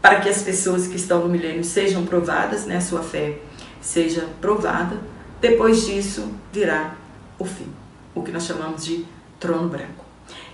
para 0.02 0.20
que 0.20 0.30
as 0.30 0.42
pessoas 0.42 0.88
que 0.88 0.96
estão 0.96 1.20
no 1.20 1.30
milênio 1.30 1.64
sejam 1.64 2.06
provadas, 2.06 2.66
né, 2.66 2.78
a 2.78 2.82
sua 2.82 3.02
fé 3.02 3.40
seja 3.82 4.28
provada. 4.42 4.98
Depois 5.42 5.86
disso 5.86 6.32
virá 6.52 6.96
o 7.38 7.46
fim, 7.46 7.68
o 8.14 8.22
que 8.22 8.32
nós 8.32 8.44
chamamos 8.44 8.86
de 8.86 9.06
trono 9.40 9.70
branco. 9.70 10.06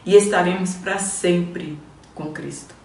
E 0.06 0.16
estaremos 0.16 0.76
para 0.76 1.00
sempre 1.00 1.78
com 2.14 2.32
Cristo. 2.32 2.76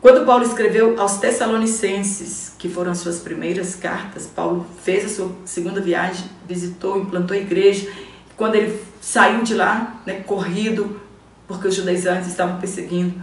Quando 0.00 0.24
Paulo 0.24 0.44
escreveu 0.44 1.00
aos 1.00 1.16
Tessalonicenses, 1.16 2.52
que 2.58 2.68
foram 2.68 2.92
as 2.92 2.98
suas 2.98 3.18
primeiras 3.18 3.74
cartas, 3.74 4.26
Paulo 4.26 4.66
fez 4.82 5.04
a 5.04 5.08
sua 5.08 5.32
segunda 5.44 5.80
viagem, 5.80 6.26
visitou, 6.46 6.98
implantou 6.98 7.36
a 7.36 7.40
igreja. 7.40 7.90
Quando 8.36 8.54
ele 8.54 8.82
saiu 9.00 9.42
de 9.42 9.54
lá, 9.54 10.00
né, 10.04 10.20
corrido, 10.20 11.00
porque 11.48 11.68
os 11.68 11.74
judaizantes 11.74 12.28
estavam 12.28 12.58
perseguindo, 12.58 13.14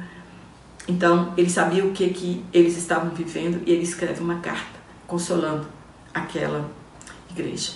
então 0.88 1.34
ele 1.38 1.49
sabia 1.49 1.86
o 1.86 1.91
que, 1.91 2.10
que 2.10 2.43
eles 2.52 2.78
estavam 2.78 3.12
vivendo 3.12 3.62
e 3.65 3.71
ele 3.71 3.84
escreve 3.84 4.21
uma 4.21 4.39
carta 4.39 4.80
consolando 5.08 5.67
aquela 6.13 6.69
igreja. 7.30 7.73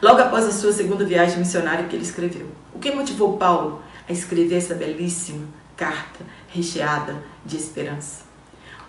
Logo 0.00 0.20
após 0.20 0.46
a 0.46 0.52
sua 0.52 0.72
segunda 0.72 1.04
viagem 1.04 1.38
missionária 1.38 1.86
que 1.86 1.94
ele 1.94 2.04
escreveu. 2.04 2.46
O 2.74 2.78
que 2.78 2.90
motivou 2.90 3.36
Paulo 3.36 3.82
a 4.08 4.12
escrever 4.12 4.56
essa 4.56 4.74
belíssima 4.74 5.46
carta 5.76 6.24
recheada 6.48 7.22
de 7.44 7.56
esperança? 7.56 8.24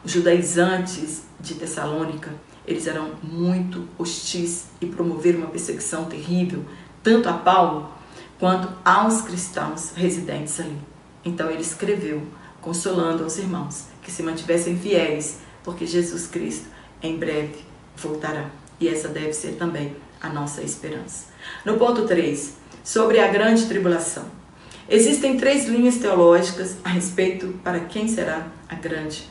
Os 0.03 0.11
judaizantes 0.11 1.23
de 1.39 1.55
Tessalônica, 1.55 2.31
eles 2.65 2.87
eram 2.87 3.11
muito 3.21 3.87
hostis 3.97 4.67
e 4.79 4.85
promoveram 4.85 5.39
uma 5.39 5.49
perseguição 5.49 6.05
terrível, 6.05 6.63
tanto 7.07 7.29
a 7.29 7.33
Paulo 7.33 7.89
quanto 8.37 8.67
aos 8.83 9.21
cristãos 9.21 9.93
residentes 9.95 10.59
ali. 10.59 10.77
Então 11.23 11.49
ele 11.49 11.61
escreveu, 11.61 12.21
consolando 12.59 13.23
aos 13.23 13.37
irmãos 13.37 13.85
que 14.01 14.11
se 14.11 14.21
mantivessem 14.21 14.77
fiéis, 14.77 15.37
porque 15.63 15.87
Jesus 15.87 16.27
Cristo 16.27 16.67
em 17.01 17.17
breve 17.17 17.59
voltará. 17.95 18.49
E 18.77 18.89
essa 18.89 19.07
deve 19.07 19.31
ser 19.31 19.53
também 19.53 19.95
a 20.19 20.27
nossa 20.27 20.61
esperança. 20.61 21.27
No 21.63 21.77
ponto 21.77 22.05
3, 22.05 22.57
sobre 22.83 23.21
a 23.21 23.29
grande 23.29 23.67
tribulação. 23.67 24.25
Existem 24.89 25.37
três 25.37 25.65
linhas 25.65 25.95
teológicas 25.95 26.75
a 26.83 26.89
respeito 26.89 27.57
para 27.63 27.79
quem 27.79 28.09
será 28.09 28.47
a 28.67 28.75
grande 28.75 29.23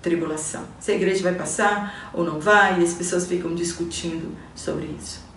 tribulação. 0.00 0.64
Se 0.80 0.92
a 0.92 0.94
igreja 0.94 1.22
vai 1.22 1.34
passar 1.34 2.10
ou 2.14 2.24
não 2.24 2.40
vai, 2.40 2.80
e 2.80 2.84
as 2.84 2.94
pessoas 2.94 3.26
ficam 3.26 3.54
discutindo 3.54 4.34
sobre 4.54 4.86
isso. 4.98 5.27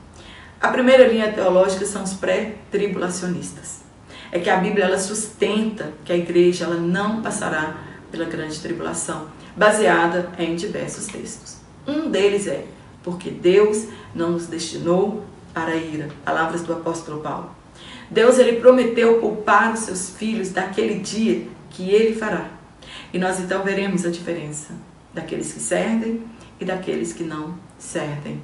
A 0.62 0.67
primeira 0.67 1.08
linha 1.08 1.34
teológica 1.34 1.88
são 1.88 2.04
os 2.04 2.13
pré-tribulacionistas. 2.13 3.82
É 4.32 4.38
que 4.38 4.47
a 4.47 4.58
Bíblia 4.58 4.86
ela 4.86 5.00
sustenta 5.00 5.91
que 6.06 6.13
a 6.13 6.15
igreja 6.15 6.65
ela 6.65 6.76
não 6.76 7.19
passará 7.24 7.78
pela 8.12 8.26
grande 8.26 8.60
tribulação, 8.60 9.28
baseada 9.58 10.30
em 10.38 10.56
diversos 10.56 11.08
textos. 11.08 11.58
Um 11.88 12.12
deles 12.12 12.45
é 12.45 12.65
porque 13.02 13.32
Deus 13.32 13.88
não 14.13 14.34
nos 14.34 14.45
destinou 14.45 15.26
para 15.52 15.71
a 15.71 15.76
ira. 15.76 16.10
Palavras 16.24 16.62
do 16.62 16.74
apóstolo 16.74 17.21
Paulo. 17.21 17.50
Deus 18.12 18.38
ele 18.38 18.60
prometeu 18.60 19.19
poupar 19.19 19.74
os 19.74 19.80
seus 19.80 20.12
filhos 20.12 20.52
daquele 20.52 21.00
dia 21.00 21.47
que 21.71 21.89
ele 21.89 22.13
fará. 22.15 22.52
E 23.12 23.17
nós 23.17 23.39
então 23.39 23.63
veremos 23.63 24.06
a 24.06 24.12
diferença 24.12 24.76
daqueles 25.12 25.52
que 25.54 25.60
servem 25.60 26.24
e 26.60 26.65
daqueles 26.65 27.13
que 27.13 27.24
não 27.24 27.56
servem 27.80 28.39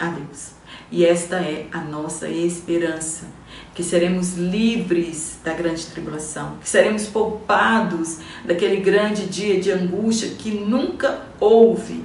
a 0.00 0.06
Deus. 0.06 0.61
E 0.90 1.06
esta 1.06 1.36
é 1.36 1.66
a 1.72 1.78
nossa 1.80 2.28
esperança, 2.28 3.26
que 3.74 3.82
seremos 3.82 4.36
livres 4.36 5.38
da 5.42 5.54
grande 5.54 5.86
tribulação, 5.86 6.58
que 6.60 6.68
seremos 6.68 7.06
poupados 7.06 8.18
daquele 8.44 8.76
grande 8.76 9.26
dia 9.26 9.58
de 9.58 9.70
angústia 9.70 10.30
que 10.38 10.50
nunca 10.50 11.22
houve 11.40 12.04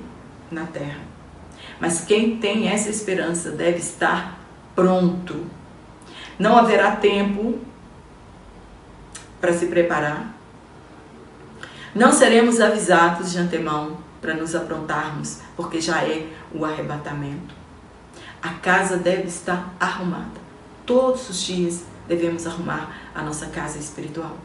na 0.49 0.65
terra. 0.65 1.01
Mas 1.79 2.05
quem 2.05 2.37
tem 2.37 2.69
essa 2.69 2.89
esperança 2.89 3.51
deve 3.51 3.79
estar 3.79 4.39
pronto. 4.73 5.45
Não 6.39 6.57
haverá 6.57 6.95
tempo 6.95 7.59
para 9.41 9.53
se 9.53 9.67
preparar. 9.67 10.33
Não 11.93 12.11
seremos 12.11 12.61
avisados 12.61 13.31
de 13.31 13.39
antemão 13.39 13.97
para 14.21 14.33
nos 14.33 14.55
aprontarmos, 14.55 15.39
porque 15.55 15.81
já 15.81 16.03
é 16.03 16.27
o 16.53 16.63
arrebatamento. 16.63 17.56
A 18.41 18.49
casa 18.49 18.97
deve 18.97 19.27
estar 19.27 19.73
arrumada. 19.79 20.47
Todos 20.85 21.29
os 21.29 21.41
dias 21.43 21.83
devemos 22.07 22.47
arrumar 22.47 22.91
a 23.13 23.21
nossa 23.21 23.47
casa 23.47 23.77
espiritual. 23.77 24.37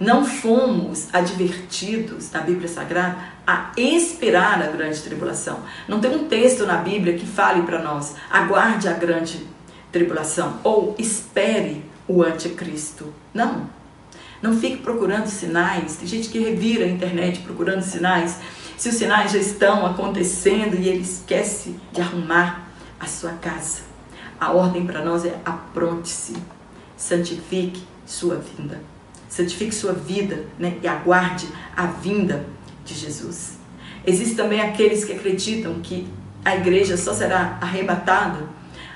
Não 0.00 0.24
fomos 0.24 1.08
advertidos 1.12 2.32
na 2.32 2.40
Bíblia 2.40 2.68
Sagrada 2.68 3.18
a 3.46 3.70
esperar 3.76 4.62
a 4.62 4.68
grande 4.68 4.98
tribulação. 5.02 5.60
Não 5.86 6.00
tem 6.00 6.14
um 6.16 6.26
texto 6.26 6.64
na 6.64 6.78
Bíblia 6.78 7.18
que 7.18 7.26
fale 7.26 7.62
para 7.62 7.82
nós, 7.82 8.14
aguarde 8.30 8.88
a 8.88 8.94
grande 8.94 9.46
tribulação 9.92 10.58
ou 10.64 10.94
espere 10.98 11.84
o 12.08 12.22
anticristo. 12.22 13.12
Não. 13.34 13.68
Não 14.40 14.58
fique 14.58 14.78
procurando 14.78 15.26
sinais. 15.26 15.96
Tem 15.96 16.08
gente 16.08 16.30
que 16.30 16.38
revira 16.38 16.86
a 16.86 16.88
internet 16.88 17.40
procurando 17.40 17.82
sinais. 17.82 18.38
Se 18.78 18.88
os 18.88 18.94
sinais 18.94 19.32
já 19.32 19.38
estão 19.38 19.84
acontecendo 19.84 20.76
e 20.76 20.88
ele 20.88 21.02
esquece 21.02 21.76
de 21.92 22.00
arrumar 22.00 22.69
a 23.00 23.06
sua 23.06 23.32
casa. 23.32 23.80
A 24.38 24.52
ordem 24.52 24.86
para 24.86 25.04
nós 25.04 25.24
é 25.24 25.40
apronte-se, 25.44 26.36
santifique 26.96 27.82
sua 28.06 28.36
vinda 28.36 28.80
santifique 29.30 29.74
sua 29.74 29.92
vida 29.92 30.44
né, 30.58 30.76
e 30.82 30.88
aguarde 30.88 31.48
a 31.74 31.86
vinda 31.86 32.44
de 32.84 32.94
Jesus. 32.94 33.58
Existem 34.04 34.36
também 34.36 34.60
aqueles 34.60 35.04
que 35.04 35.12
acreditam 35.12 35.74
que 35.80 36.06
a 36.44 36.56
igreja 36.56 36.96
só 36.96 37.14
será 37.14 37.58
arrebatada 37.60 38.40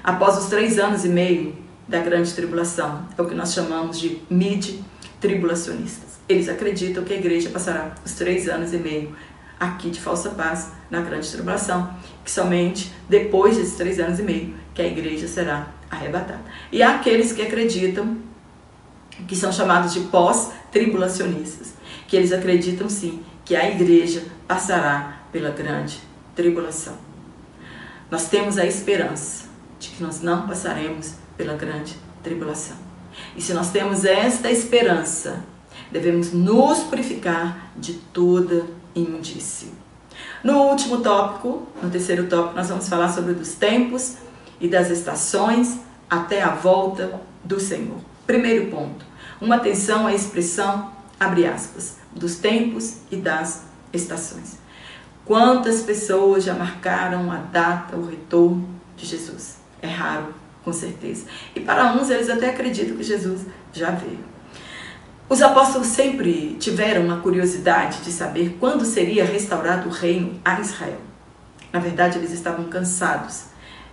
após 0.02 0.36
os 0.36 0.46
três 0.46 0.78
anos 0.78 1.04
e 1.04 1.08
meio 1.08 1.54
da 1.86 2.00
grande 2.00 2.32
tribulação. 2.32 3.06
É 3.16 3.22
o 3.22 3.26
que 3.26 3.34
nós 3.34 3.52
chamamos 3.52 3.98
de 3.98 4.20
mid-tribulacionistas. 4.28 6.18
Eles 6.28 6.48
acreditam 6.48 7.04
que 7.04 7.12
a 7.12 7.16
igreja 7.16 7.50
passará 7.50 7.94
os 8.04 8.12
três 8.12 8.48
anos 8.48 8.72
e 8.72 8.78
meio 8.78 9.14
aqui 9.60 9.90
de 9.90 10.00
falsa 10.00 10.30
paz 10.30 10.72
na 10.90 11.00
grande 11.00 11.30
tribulação, 11.30 11.94
que 12.24 12.30
somente 12.30 12.90
depois 13.08 13.56
desses 13.56 13.76
três 13.76 14.00
anos 14.00 14.18
e 14.18 14.22
meio 14.22 14.54
que 14.72 14.80
a 14.80 14.86
igreja 14.86 15.28
será 15.28 15.68
arrebatada. 15.90 16.40
E 16.72 16.82
aqueles 16.82 17.32
que 17.32 17.42
acreditam 17.42 18.16
que 19.28 19.36
são 19.36 19.52
chamados 19.52 19.92
de 19.92 20.00
pós-tribulacionistas, 20.00 21.74
que 22.08 22.16
eles 22.16 22.32
acreditam 22.32 22.88
sim 22.88 23.22
que 23.44 23.54
a 23.54 23.70
igreja 23.70 24.24
passará 24.48 25.20
pela 25.30 25.50
grande 25.50 26.00
tribulação. 26.34 26.96
Nós 28.10 28.28
temos 28.28 28.58
a 28.58 28.66
esperança 28.66 29.44
de 29.78 29.90
que 29.90 30.02
nós 30.02 30.20
não 30.20 30.46
passaremos 30.46 31.14
pela 31.36 31.54
grande 31.54 31.94
tribulação. 32.22 32.76
E 33.36 33.42
se 33.42 33.52
nós 33.52 33.70
temos 33.70 34.04
esta 34.04 34.50
esperança, 34.50 35.44
devemos 35.92 36.32
nos 36.32 36.80
purificar 36.80 37.70
de 37.76 37.94
toda 37.94 38.66
imundície. 38.94 39.83
No 40.44 40.64
último 40.64 41.00
tópico, 41.00 41.66
no 41.82 41.88
terceiro 41.88 42.26
tópico, 42.26 42.54
nós 42.54 42.68
vamos 42.68 42.86
falar 42.86 43.08
sobre 43.08 43.32
os 43.32 43.54
tempos 43.54 44.16
e 44.60 44.68
das 44.68 44.90
estações 44.90 45.80
até 46.08 46.42
a 46.42 46.50
volta 46.50 47.18
do 47.42 47.58
Senhor. 47.58 47.96
Primeiro 48.26 48.70
ponto, 48.70 49.06
uma 49.40 49.56
atenção 49.56 50.06
à 50.06 50.12
expressão, 50.12 50.92
abre 51.18 51.46
aspas, 51.46 51.96
dos 52.14 52.36
tempos 52.36 52.98
e 53.10 53.16
das 53.16 53.62
estações. 53.90 54.58
Quantas 55.24 55.80
pessoas 55.80 56.44
já 56.44 56.52
marcaram 56.52 57.32
a 57.32 57.36
data, 57.36 57.96
o 57.96 58.06
retorno 58.06 58.68
de 58.98 59.06
Jesus? 59.06 59.56
É 59.80 59.86
raro, 59.86 60.34
com 60.62 60.74
certeza. 60.74 61.24
E 61.56 61.60
para 61.60 61.94
uns, 61.94 62.10
eles 62.10 62.28
até 62.28 62.50
acreditam 62.50 62.98
que 62.98 63.02
Jesus 63.02 63.46
já 63.72 63.92
veio. 63.92 64.33
Os 65.28 65.40
apóstolos 65.40 65.88
sempre 65.88 66.54
tiveram 66.60 67.06
uma 67.06 67.20
curiosidade 67.20 68.02
de 68.02 68.12
saber 68.12 68.56
quando 68.60 68.84
seria 68.84 69.24
restaurado 69.24 69.88
o 69.88 69.92
reino 69.92 70.38
a 70.44 70.60
Israel. 70.60 70.98
Na 71.72 71.80
verdade, 71.80 72.18
eles 72.18 72.30
estavam 72.30 72.66
cansados 72.66 73.44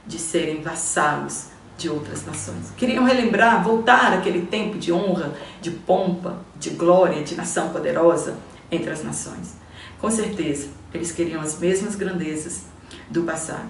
de 0.05 0.19
serem 0.19 0.61
vassalos 0.61 1.45
de 1.77 1.89
outras 1.89 2.25
nações. 2.25 2.71
Queriam 2.75 3.05
relembrar, 3.05 3.63
voltar 3.63 4.13
aquele 4.13 4.45
tempo 4.45 4.77
de 4.77 4.91
honra, 4.91 5.33
de 5.61 5.71
pompa, 5.71 6.37
de 6.59 6.71
glória, 6.71 7.23
de 7.23 7.33
nação 7.33 7.69
poderosa 7.69 8.35
entre 8.69 8.91
as 8.91 9.03
nações. 9.03 9.55
Com 9.99 10.11
certeza, 10.11 10.67
eles 10.93 11.11
queriam 11.11 11.41
as 11.41 11.57
mesmas 11.57 11.95
grandezas 11.95 12.63
do 13.09 13.23
passado. 13.23 13.69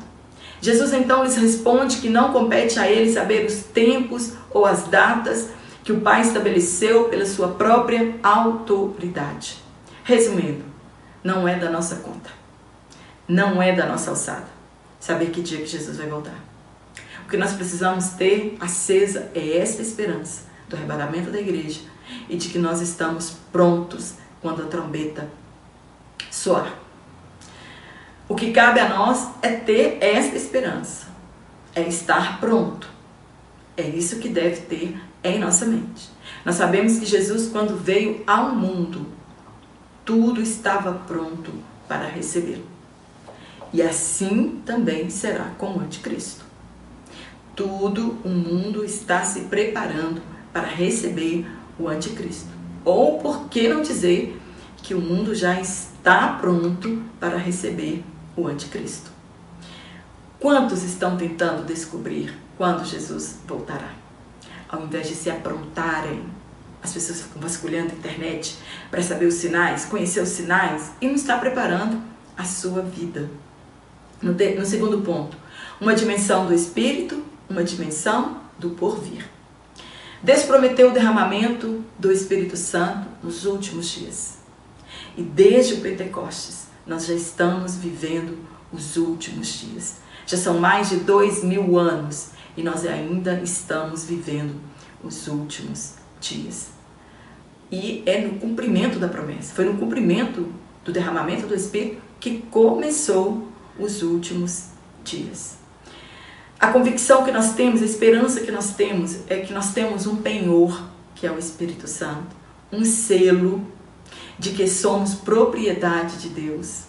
Jesus 0.59 0.93
então 0.93 1.23
lhes 1.23 1.35
responde 1.37 1.97
que 1.97 2.09
não 2.09 2.33
compete 2.33 2.79
a 2.79 2.89
ele 2.89 3.11
saber 3.11 3.45
os 3.45 3.63
tempos 3.63 4.33
ou 4.49 4.65
as 4.65 4.83
datas 4.87 5.49
que 5.83 5.91
o 5.91 6.01
Pai 6.01 6.21
estabeleceu 6.21 7.05
pela 7.05 7.25
sua 7.25 7.49
própria 7.49 8.15
autoridade. 8.21 9.57
Resumindo, 10.03 10.63
não 11.23 11.47
é 11.47 11.57
da 11.57 11.69
nossa 11.69 11.97
conta. 11.97 12.29
Não 13.27 13.61
é 13.61 13.73
da 13.73 13.85
nossa 13.85 14.09
alçada. 14.09 14.47
Saber 14.99 15.31
que 15.31 15.41
dia 15.41 15.59
que 15.59 15.67
Jesus 15.67 15.97
vai 15.97 16.07
voltar. 16.07 16.37
O 17.25 17.29
que 17.29 17.37
nós 17.37 17.53
precisamos 17.53 18.09
ter 18.09 18.57
acesa 18.59 19.31
é 19.33 19.57
essa 19.57 19.81
esperança 19.81 20.43
do 20.67 20.75
arrebatamento 20.75 21.31
da 21.31 21.39
igreja 21.39 21.81
e 22.27 22.35
de 22.35 22.49
que 22.49 22.59
nós 22.59 22.81
estamos 22.81 23.37
prontos 23.51 24.15
quando 24.41 24.63
a 24.63 24.65
trombeta 24.65 25.29
soar. 26.29 26.73
O 28.27 28.35
que 28.35 28.51
cabe 28.51 28.79
a 28.79 28.89
nós 28.89 29.29
é 29.41 29.51
ter 29.51 29.97
essa 30.01 30.35
esperança, 30.35 31.07
é 31.75 31.81
estar 31.81 32.39
pronto. 32.39 32.89
É 33.75 33.83
isso 33.83 34.19
que 34.19 34.29
deve 34.29 34.61
ter 34.61 34.97
em 35.23 35.39
nossa 35.39 35.65
mente. 35.65 36.09
Nós 36.45 36.55
sabemos 36.55 36.97
que 36.97 37.05
Jesus, 37.05 37.49
quando 37.49 37.77
veio 37.77 38.23
ao 38.25 38.55
mundo, 38.55 39.05
tudo 40.03 40.41
estava 40.41 40.93
pronto 40.93 41.53
para 41.87 42.07
recebê-lo. 42.07 42.65
E 43.73 43.81
assim 43.81 44.61
também 44.65 45.09
será 45.09 45.51
com 45.57 45.77
o 45.77 45.79
anticristo. 45.79 46.43
Tudo 47.55 48.17
o 48.23 48.29
mundo 48.29 48.83
está 48.83 49.23
se 49.23 49.41
preparando 49.41 50.21
para 50.51 50.67
receber 50.67 51.45
o 51.77 51.87
anticristo. 51.87 52.49
Ou 52.83 53.19
por 53.19 53.47
que 53.47 53.67
não 53.67 53.81
dizer 53.81 54.39
que 54.77 54.93
o 54.93 54.99
mundo 54.99 55.35
já 55.35 55.59
está 55.59 56.29
pronto 56.41 57.01
para 57.19 57.37
receber 57.37 58.03
o 58.35 58.47
anticristo? 58.47 59.11
Quantos 60.39 60.81
estão 60.83 61.15
tentando 61.15 61.65
descobrir 61.65 62.35
quando 62.57 62.83
Jesus 62.83 63.39
voltará? 63.47 64.00
Ao 64.71 64.81
invés 64.83 65.09
de 65.09 65.15
se 65.15 65.29
aprontarem, 65.29 66.23
as 66.81 66.93
pessoas 66.93 67.21
ficam 67.21 67.41
vasculhando 67.41 67.91
a 67.91 67.95
internet 67.95 68.57
para 68.89 69.03
saber 69.03 69.25
os 69.25 69.35
sinais, 69.35 69.85
conhecer 69.85 70.21
os 70.21 70.29
sinais 70.29 70.93
e 71.01 71.07
não 71.07 71.15
está 71.15 71.37
preparando 71.37 72.01
a 72.37 72.45
sua 72.45 72.81
vida. 72.81 73.29
No, 74.21 74.33
no 74.33 74.65
segundo 74.65 75.01
ponto, 75.01 75.35
uma 75.79 75.93
dimensão 75.93 76.45
do 76.45 76.53
espírito, 76.53 77.21
uma 77.49 77.63
dimensão 77.63 78.37
do 78.57 78.71
porvir. 78.71 79.27
Deus 80.23 80.43
prometeu 80.43 80.89
o 80.89 80.93
derramamento 80.93 81.83
do 81.97 82.11
Espírito 82.11 82.55
Santo 82.55 83.07
nos 83.23 83.45
últimos 83.45 83.89
dias. 83.89 84.37
E 85.17 85.23
desde 85.23 85.73
o 85.73 85.81
Pentecostes, 85.81 86.67
nós 86.85 87.07
já 87.07 87.15
estamos 87.15 87.75
vivendo 87.75 88.37
os 88.71 88.97
últimos 88.97 89.47
dias. 89.47 89.95
Já 90.27 90.37
são 90.37 90.59
mais 90.59 90.89
de 90.89 90.97
dois 90.97 91.43
mil 91.43 91.77
anos 91.77 92.29
e 92.55 92.63
nós 92.63 92.85
ainda 92.85 93.41
estamos 93.41 94.05
vivendo 94.05 94.55
os 95.03 95.27
últimos 95.27 95.95
dias. 96.19 96.69
E 97.71 98.03
é 98.05 98.21
no 98.21 98.39
cumprimento 98.39 98.99
da 98.99 99.07
promessa, 99.07 99.53
foi 99.53 99.65
no 99.65 99.77
cumprimento 99.77 100.53
do 100.83 100.91
derramamento 100.91 101.47
do 101.47 101.55
Espírito 101.55 102.01
que 102.19 102.39
começou 102.51 103.47
os 103.79 104.03
últimos 104.03 104.65
dias. 105.03 105.57
A 106.59 106.67
convicção 106.67 107.23
que 107.23 107.31
nós 107.31 107.53
temos, 107.53 107.81
a 107.81 107.85
esperança 107.85 108.41
que 108.41 108.51
nós 108.51 108.75
temos, 108.75 109.21
é 109.27 109.39
que 109.39 109.51
nós 109.51 109.73
temos 109.73 110.05
um 110.05 110.17
penhor, 110.17 110.89
que 111.15 111.25
é 111.25 111.31
o 111.31 111.39
Espírito 111.39 111.87
Santo, 111.87 112.35
um 112.71 112.85
selo 112.85 113.65
de 114.37 114.51
que 114.51 114.67
somos 114.67 115.15
propriedade 115.15 116.17
de 116.17 116.29
Deus, 116.29 116.83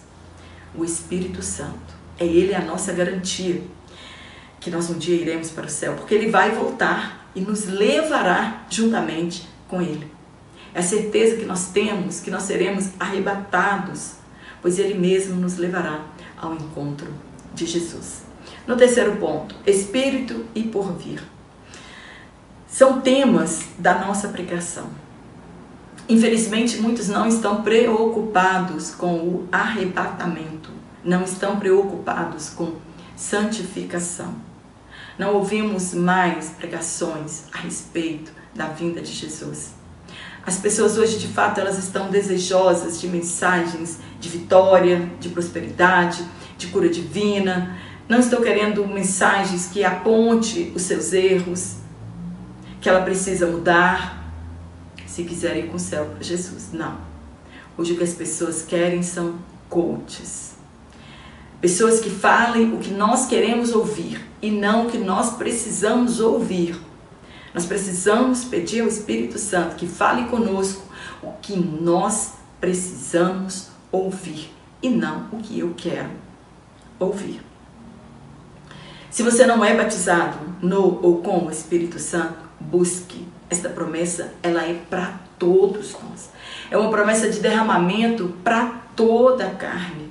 o 0.75 0.83
Espírito 0.83 1.41
Santo. 1.41 1.93
É 2.19 2.25
Ele 2.25 2.53
a 2.53 2.63
nossa 2.63 2.93
garantia 2.93 3.61
que 4.63 4.71
nós 4.71 4.89
um 4.89 4.97
dia 4.97 5.15
iremos 5.15 5.49
para 5.49 5.65
o 5.65 5.69
céu, 5.69 5.93
porque 5.95 6.15
Ele 6.15 6.31
vai 6.31 6.51
voltar 6.51 7.29
e 7.35 7.41
nos 7.41 7.65
levará 7.65 8.65
juntamente 8.69 9.47
com 9.67 9.81
Ele. 9.81 10.09
É 10.73 10.79
a 10.79 10.83
certeza 10.83 11.35
que 11.35 11.45
nós 11.45 11.67
temos 11.67 12.21
que 12.21 12.31
nós 12.31 12.43
seremos 12.43 12.91
arrebatados, 12.97 14.13
pois 14.61 14.79
Ele 14.79 14.93
mesmo 14.93 15.35
nos 15.35 15.57
levará 15.57 16.05
ao 16.37 16.53
encontro 16.53 17.13
de 17.53 17.65
Jesus. 17.65 18.23
No 18.65 18.77
terceiro 18.77 19.17
ponto, 19.17 19.53
espírito 19.67 20.45
e 20.55 20.63
porvir. 20.63 21.21
São 22.65 23.01
temas 23.01 23.65
da 23.77 23.99
nossa 23.99 24.29
pregação. 24.29 24.87
Infelizmente, 26.07 26.77
muitos 26.77 27.09
não 27.09 27.27
estão 27.27 27.61
preocupados 27.61 28.91
com 28.91 29.15
o 29.15 29.47
arrebatamento, 29.51 30.69
não 31.03 31.23
estão 31.23 31.59
preocupados 31.59 32.49
com 32.49 32.73
santificação. 33.15 34.52
Não 35.17 35.35
ouvimos 35.35 35.93
mais 35.93 36.49
pregações 36.49 37.43
a 37.53 37.59
respeito 37.59 38.31
da 38.55 38.67
vinda 38.67 39.01
de 39.01 39.11
Jesus. 39.11 39.71
As 40.45 40.57
pessoas 40.57 40.97
hoje, 40.97 41.17
de 41.19 41.27
fato, 41.27 41.61
elas 41.61 41.77
estão 41.77 42.09
desejosas 42.09 42.99
de 42.99 43.07
mensagens 43.07 43.99
de 44.19 44.29
vitória, 44.29 45.09
de 45.19 45.29
prosperidade, 45.29 46.25
de 46.57 46.67
cura 46.67 46.89
divina. 46.89 47.77
Não 48.09 48.19
estão 48.19 48.41
querendo 48.41 48.85
mensagens 48.85 49.67
que 49.67 49.83
aponte 49.83 50.71
os 50.75 50.81
seus 50.81 51.13
erros, 51.13 51.75
que 52.81 52.89
ela 52.89 53.01
precisa 53.01 53.47
mudar 53.47 54.21
se 55.07 55.23
quiser 55.23 55.55
ir 55.57 55.67
com 55.67 55.77
o 55.77 55.79
céu 55.79 56.05
para 56.05 56.23
Jesus. 56.23 56.69
Não. 56.73 56.97
Hoje 57.77 57.93
o 57.93 57.97
que 57.97 58.03
as 58.03 58.13
pessoas 58.13 58.63
querem 58.63 59.01
são 59.01 59.35
coaches. 59.69 60.52
Pessoas 61.63 62.01
que 62.01 62.09
falem 62.09 62.73
o 62.73 62.77
que 62.77 62.91
nós 62.91 63.25
queremos 63.25 63.71
ouvir 63.71 64.21
e 64.41 64.51
não 64.51 64.85
o 64.85 64.89
que 64.91 64.97
nós 64.97 65.37
precisamos 65.37 66.19
ouvir. 66.19 66.75
Nós 67.53 67.65
precisamos 67.65 68.43
pedir 68.43 68.81
ao 68.81 68.89
Espírito 68.89 69.39
Santo 69.39 69.77
que 69.77 69.87
fale 69.87 70.25
conosco 70.25 70.83
o 71.21 71.31
que 71.41 71.55
nós 71.55 72.33
precisamos 72.59 73.69
ouvir 73.93 74.53
e 74.81 74.89
não 74.89 75.29
o 75.31 75.37
que 75.37 75.57
eu 75.57 75.73
quero 75.77 76.09
ouvir. 76.99 77.41
Se 79.09 79.23
você 79.23 79.45
não 79.45 79.63
é 79.63 79.73
batizado 79.73 80.37
no 80.61 80.99
ou 81.01 81.21
com 81.21 81.45
o 81.45 81.49
Espírito 81.49 81.97
Santo, 81.97 82.39
busque. 82.59 83.25
Esta 83.49 83.69
promessa, 83.69 84.33
ela 84.43 84.63
é 84.63 84.73
para 84.89 85.17
todos 85.39 85.93
nós. 85.93 86.29
É 86.69 86.77
uma 86.77 86.89
promessa 86.89 87.29
de 87.29 87.39
derramamento 87.39 88.33
para 88.43 88.81
toda 88.97 89.47
a 89.47 89.51
carne. 89.51 90.02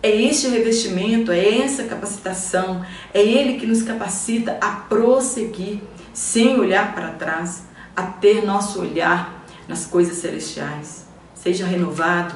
É 0.00 0.10
este 0.10 0.46
revestimento, 0.46 1.32
é 1.32 1.58
essa 1.58 1.82
capacitação, 1.82 2.84
é 3.12 3.20
ele 3.20 3.58
que 3.58 3.66
nos 3.66 3.82
capacita 3.82 4.56
a 4.60 4.70
prosseguir 4.70 5.80
sem 6.12 6.58
olhar 6.58 6.94
para 6.94 7.10
trás, 7.10 7.64
a 7.96 8.02
ter 8.04 8.44
nosso 8.44 8.80
olhar 8.80 9.44
nas 9.66 9.86
coisas 9.86 10.18
celestiais. 10.18 11.04
Seja 11.34 11.66
renovado, 11.66 12.34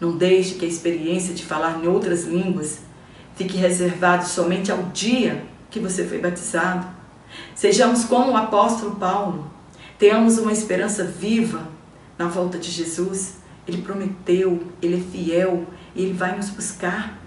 não 0.00 0.16
deixe 0.16 0.54
que 0.54 0.64
a 0.64 0.68
experiência 0.68 1.32
de 1.32 1.44
falar 1.44 1.80
em 1.82 1.86
outras 1.86 2.24
línguas 2.24 2.80
fique 3.36 3.56
reservado 3.56 4.26
somente 4.26 4.72
ao 4.72 4.82
dia 4.92 5.44
que 5.70 5.78
você 5.78 6.04
foi 6.04 6.18
batizado. 6.18 6.86
Sejamos 7.54 8.04
como 8.04 8.32
o 8.32 8.36
apóstolo 8.36 8.96
Paulo, 8.96 9.48
tenhamos 9.96 10.38
uma 10.38 10.52
esperança 10.52 11.04
viva 11.04 11.68
na 12.18 12.26
volta 12.26 12.58
de 12.58 12.70
Jesus. 12.70 13.36
Ele 13.66 13.82
prometeu, 13.82 14.62
ele 14.80 14.96
é 14.96 15.10
fiel 15.12 15.66
e 15.96 16.02
ele 16.02 16.12
vai 16.12 16.36
nos 16.36 16.50
buscar. 16.50 17.18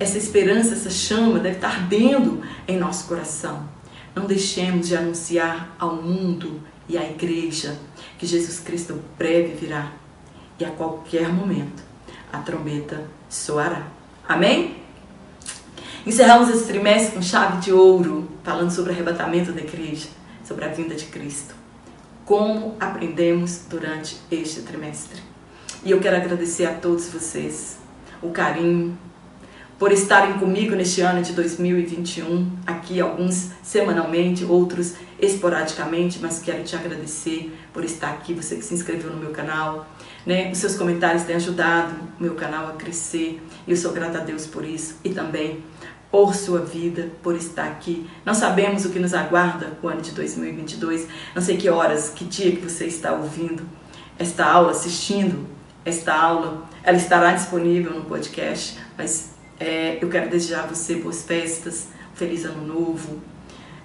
Essa 0.00 0.18
esperança, 0.18 0.74
essa 0.74 0.90
chama 0.90 1.38
deve 1.38 1.56
estar 1.56 1.68
ardendo 1.68 2.42
em 2.66 2.78
nosso 2.78 3.06
coração. 3.06 3.68
Não 4.14 4.26
deixemos 4.26 4.88
de 4.88 4.96
anunciar 4.96 5.74
ao 5.78 5.96
mundo 5.96 6.60
e 6.88 6.98
à 6.98 7.04
igreja 7.04 7.78
que 8.18 8.26
Jesus 8.26 8.58
Cristo 8.58 9.00
breve 9.16 9.54
virá 9.54 9.92
e 10.58 10.64
a 10.64 10.70
qualquer 10.70 11.28
momento 11.28 11.82
a 12.32 12.38
trombeta 12.38 13.08
soará. 13.28 13.86
Amém? 14.26 14.76
Encerramos 16.06 16.48
esse 16.48 16.66
trimestre 16.66 17.14
com 17.14 17.22
chave 17.22 17.60
de 17.60 17.72
ouro, 17.72 18.28
falando 18.42 18.70
sobre 18.70 18.90
o 18.90 18.94
arrebatamento 18.94 19.52
da 19.52 19.60
igreja, 19.60 20.08
sobre 20.46 20.64
a 20.64 20.68
vinda 20.68 20.94
de 20.94 21.06
Cristo. 21.06 21.54
Como 22.24 22.76
aprendemos 22.80 23.62
durante 23.68 24.16
este 24.30 24.62
trimestre. 24.62 25.20
E 25.84 25.90
eu 25.90 26.00
quero 26.00 26.16
agradecer 26.16 26.66
a 26.66 26.74
todos 26.74 27.08
vocês 27.08 27.83
o 28.24 28.30
carinho, 28.30 28.98
por 29.78 29.92
estarem 29.92 30.38
comigo 30.38 30.74
neste 30.74 31.00
ano 31.00 31.22
de 31.22 31.32
2021, 31.32 32.50
aqui 32.66 33.00
alguns 33.00 33.50
semanalmente, 33.62 34.44
outros 34.44 34.94
esporadicamente, 35.20 36.18
mas 36.20 36.40
quero 36.40 36.62
te 36.64 36.74
agradecer 36.74 37.52
por 37.72 37.84
estar 37.84 38.10
aqui, 38.10 38.32
você 38.34 38.56
que 38.56 38.64
se 38.64 38.74
inscreveu 38.74 39.10
no 39.10 39.18
meu 39.18 39.30
canal, 39.30 39.86
né? 40.24 40.50
Os 40.50 40.58
seus 40.58 40.76
comentários 40.76 41.24
têm 41.24 41.36
ajudado 41.36 41.94
o 42.18 42.22
meu 42.22 42.34
canal 42.34 42.68
a 42.68 42.72
crescer 42.72 43.40
eu 43.66 43.76
sou 43.76 43.92
grata 43.92 44.18
a 44.18 44.20
Deus 44.20 44.46
por 44.46 44.64
isso. 44.64 44.96
E 45.02 45.10
também 45.10 45.62
por 46.10 46.34
sua 46.34 46.60
vida, 46.60 47.10
por 47.22 47.34
estar 47.34 47.64
aqui. 47.64 48.08
Não 48.24 48.34
sabemos 48.34 48.84
o 48.84 48.90
que 48.90 48.98
nos 48.98 49.14
aguarda 49.14 49.72
o 49.82 49.88
ano 49.88 50.00
de 50.00 50.12
2022, 50.12 51.08
não 51.34 51.42
sei 51.42 51.56
que 51.56 51.68
horas, 51.68 52.10
que 52.10 52.24
dia 52.24 52.52
que 52.54 52.62
você 52.62 52.86
está 52.86 53.12
ouvindo 53.12 53.64
esta 54.16 54.44
aula, 54.44 54.70
assistindo 54.70 55.46
esta 55.84 56.14
aula, 56.14 56.68
ela 56.84 56.98
estará 56.98 57.32
disponível 57.32 57.94
no 57.94 58.04
podcast, 58.04 58.78
mas 58.96 59.30
é, 59.58 59.98
eu 60.00 60.08
quero 60.08 60.28
desejar 60.28 60.64
a 60.64 60.66
você 60.66 60.96
boas 60.96 61.22
festas, 61.22 61.88
um 62.12 62.16
feliz 62.16 62.44
ano 62.44 62.66
novo, 62.66 63.20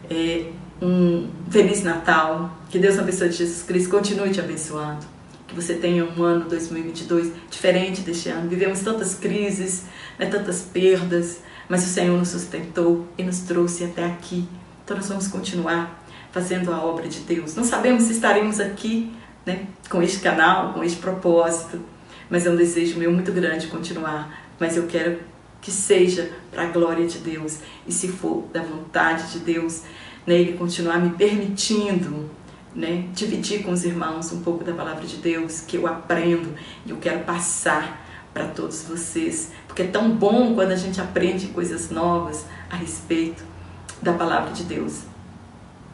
é, 0.10 0.52
um 0.82 1.30
feliz 1.50 1.82
Natal, 1.82 2.58
que 2.70 2.78
Deus 2.78 2.96
de 2.96 3.32
Jesus 3.32 3.64
Cristo 3.64 3.90
continue 3.90 4.32
te 4.32 4.42
abençoando, 4.42 5.06
que 5.48 5.56
você 5.56 5.76
tenha 5.76 6.06
um 6.06 6.24
ano 6.24 6.50
2022 6.50 7.32
diferente 7.50 8.02
deste 8.02 8.30
ano. 8.30 8.50
Vivemos 8.50 8.82
tantas 8.82 9.16
crises, 9.16 9.86
né, 10.18 10.26
tantas 10.26 10.62
perdas, 10.62 11.40
mas 11.70 11.86
o 11.86 11.90
Senhor 11.90 12.18
nos 12.18 12.30
sustentou 12.30 13.08
e 13.18 13.24
nos 13.24 13.40
trouxe 13.40 13.86
até 13.86 14.06
aqui. 14.06 14.48
Então 14.84 14.98
nós 14.98 15.08
vamos 15.08 15.28
continuar 15.28 16.04
fazendo 16.32 16.72
a 16.74 16.84
obra 16.84 17.08
de 17.08 17.20
Deus. 17.22 17.56
Não 17.56 17.64
sabemos 17.64 18.04
se 18.04 18.14
estaremos 18.14 18.60
aqui 18.60 19.12
né, 19.46 19.68
com 19.90 20.02
este 20.02 20.20
canal, 20.20 20.74
com 20.74 20.84
este 20.84 21.00
propósito, 21.00 21.80
mas 22.30 22.46
é 22.46 22.50
um 22.50 22.56
desejo 22.56 22.98
meu 22.98 23.12
muito 23.12 23.32
grande 23.32 23.68
continuar. 23.68 24.46
Mas 24.60 24.78
eu 24.78 24.88
quero 24.88 25.20
que 25.62 25.72
seja 25.72 26.32
para 26.52 26.64
a 26.64 26.68
glória 26.68 27.06
de 27.08 27.20
Deus 27.20 27.60
e 27.88 27.92
se 27.92 28.08
for 28.08 28.46
da 28.54 28.62
vontade 28.62 29.32
de 29.32 29.40
Deus, 29.40 29.84
né, 30.26 30.36
Ele 30.36 30.54
continuar 30.54 31.00
me 31.00 31.12
permitindo 31.12 32.30
né, 32.76 33.06
dividir 33.14 33.64
com 33.64 33.72
os 33.72 33.84
irmãos 33.84 34.32
um 34.32 34.42
pouco 34.42 34.64
da 34.64 34.74
palavra 34.74 35.06
de 35.06 35.18
Deus 35.18 35.62
que 35.62 35.78
eu 35.78 35.88
aprendo 35.88 36.54
e 36.86 36.92
eu 36.92 36.98
quero 36.98 37.24
passar 37.24 38.06
para 38.34 38.46
todos 38.48 38.84
vocês, 38.84 39.52
porque 39.68 39.82
é 39.82 39.88
tão 39.88 40.12
bom 40.12 40.54
quando 40.54 40.72
a 40.72 40.76
gente 40.76 41.02
aprende 41.02 41.48
coisas 41.48 41.90
novas 41.90 42.46
a 42.70 42.76
respeito 42.76 43.44
da 44.02 44.14
palavra 44.14 44.54
de 44.54 44.64
Deus. 44.64 45.02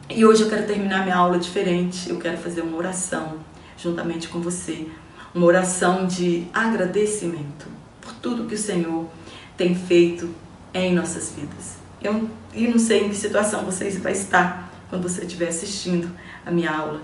E 0.08 0.24
hoje 0.24 0.42
eu 0.42 0.48
quero 0.48 0.66
terminar 0.66 1.02
minha 1.02 1.16
aula 1.16 1.38
diferente, 1.38 2.10
eu 2.10 2.18
quero 2.18 2.36
fazer 2.36 2.60
uma 2.60 2.76
oração 2.76 3.38
juntamente 3.76 4.28
com 4.28 4.40
você, 4.40 4.86
uma 5.36 5.44
oração 5.44 6.06
de 6.06 6.46
agradecimento 6.52 7.66
por 8.00 8.14
tudo 8.14 8.46
que 8.46 8.54
o 8.54 8.58
Senhor 8.58 9.06
tem 9.54 9.74
feito 9.74 10.34
em 10.72 10.94
nossas 10.94 11.34
vidas. 11.36 11.76
Eu 12.02 12.28
e 12.54 12.66
não 12.66 12.78
sei 12.78 13.04
em 13.04 13.10
que 13.10 13.14
situação 13.14 13.62
você 13.62 13.90
vai 13.90 14.12
estar 14.12 14.72
quando 14.88 15.02
você 15.02 15.24
estiver 15.24 15.48
assistindo 15.48 16.10
a 16.44 16.50
minha 16.50 16.70
aula, 16.70 17.02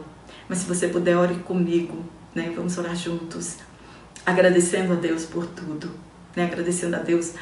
mas 0.49 0.59
se 0.59 0.67
você 0.67 0.89
puder, 0.89 1.17
ore 1.17 1.35
comigo, 1.41 2.05
né? 2.35 2.51
Vamos 2.57 2.79
orar 2.79 2.97
juntos, 2.97 3.59
agradecendo 4.25 4.95
a 4.95 4.97
Deus 4.97 5.27
por 5.27 5.47
tudo, 5.47 5.91
né? 6.35 6.45
Agradecendo 6.45 6.97
a 6.97 7.01
Deus 7.01 7.35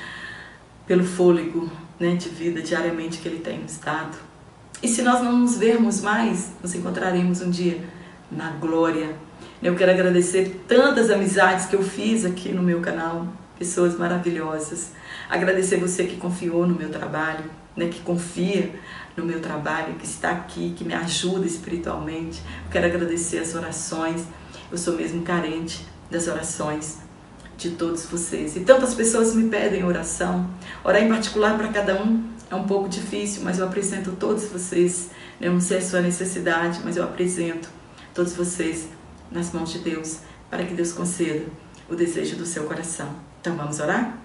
pelo 0.88 1.04
fôlego, 1.04 1.70
né, 2.00 2.16
de 2.16 2.28
vida 2.28 2.60
diariamente 2.60 3.18
que 3.18 3.28
Ele 3.28 3.38
tem 3.38 3.60
nos 3.60 3.78
dado. 3.78 4.18
E 4.82 4.88
se 4.88 5.02
nós 5.02 5.22
não 5.22 5.38
nos 5.38 5.56
vermos 5.56 6.00
mais, 6.00 6.50
nos 6.60 6.74
encontraremos 6.74 7.40
um 7.42 7.50
dia 7.50 7.80
na 8.28 8.50
glória. 8.52 9.14
Eu 9.62 9.76
quero 9.76 9.90
agradecer 9.90 10.64
tantas 10.66 11.10
amizades 11.10 11.66
que 11.66 11.76
eu 11.76 11.82
fiz 11.82 12.24
aqui 12.24 12.50
no 12.50 12.62
meu 12.62 12.80
canal, 12.80 13.28
pessoas 13.58 13.94
maravilhosas. 13.98 14.92
Agradecer 15.28 15.76
você 15.76 16.04
que 16.04 16.16
confiou 16.16 16.66
no 16.66 16.74
meu 16.74 16.88
trabalho, 16.88 17.44
né, 17.76 17.88
que 17.88 18.00
confia 18.00 18.74
no 19.14 19.22
meu 19.22 19.38
trabalho, 19.38 19.96
que 19.96 20.06
está 20.06 20.30
aqui, 20.30 20.72
que 20.74 20.82
me 20.82 20.94
ajuda 20.94 21.44
espiritualmente. 21.46 22.40
Eu 22.64 22.70
quero 22.70 22.86
agradecer 22.86 23.36
as 23.36 23.54
orações. 23.54 24.24
Eu 24.72 24.78
sou 24.78 24.96
mesmo 24.96 25.20
carente 25.20 25.86
das 26.10 26.26
orações 26.26 26.96
de 27.58 27.72
todos 27.72 28.06
vocês. 28.06 28.56
E 28.56 28.60
tantas 28.60 28.94
pessoas 28.94 29.34
me 29.34 29.50
pedem 29.50 29.84
oração. 29.84 30.48
Orar 30.82 31.02
em 31.02 31.08
particular 31.10 31.58
para 31.58 31.68
cada 31.68 32.02
um 32.02 32.24
é 32.50 32.54
um 32.54 32.64
pouco 32.64 32.88
difícil, 32.88 33.42
mas 33.44 33.58
eu 33.58 33.66
apresento 33.66 34.12
todos 34.12 34.44
vocês. 34.44 35.10
Eu 35.38 35.52
não 35.52 35.60
sei 35.60 35.76
a 35.76 35.82
sua 35.82 36.00
necessidade, 36.00 36.80
mas 36.82 36.96
eu 36.96 37.04
apresento 37.04 37.68
todos 38.14 38.32
vocês 38.32 38.88
nas 39.30 39.52
mãos 39.52 39.70
de 39.70 39.78
Deus, 39.78 40.20
para 40.50 40.64
que 40.64 40.74
Deus 40.74 40.92
conceda 40.92 41.46
o 41.88 41.94
desejo 41.94 42.36
do 42.36 42.46
seu 42.46 42.64
coração. 42.64 43.08
Então 43.40 43.56
vamos 43.56 43.80
orar? 43.80 44.18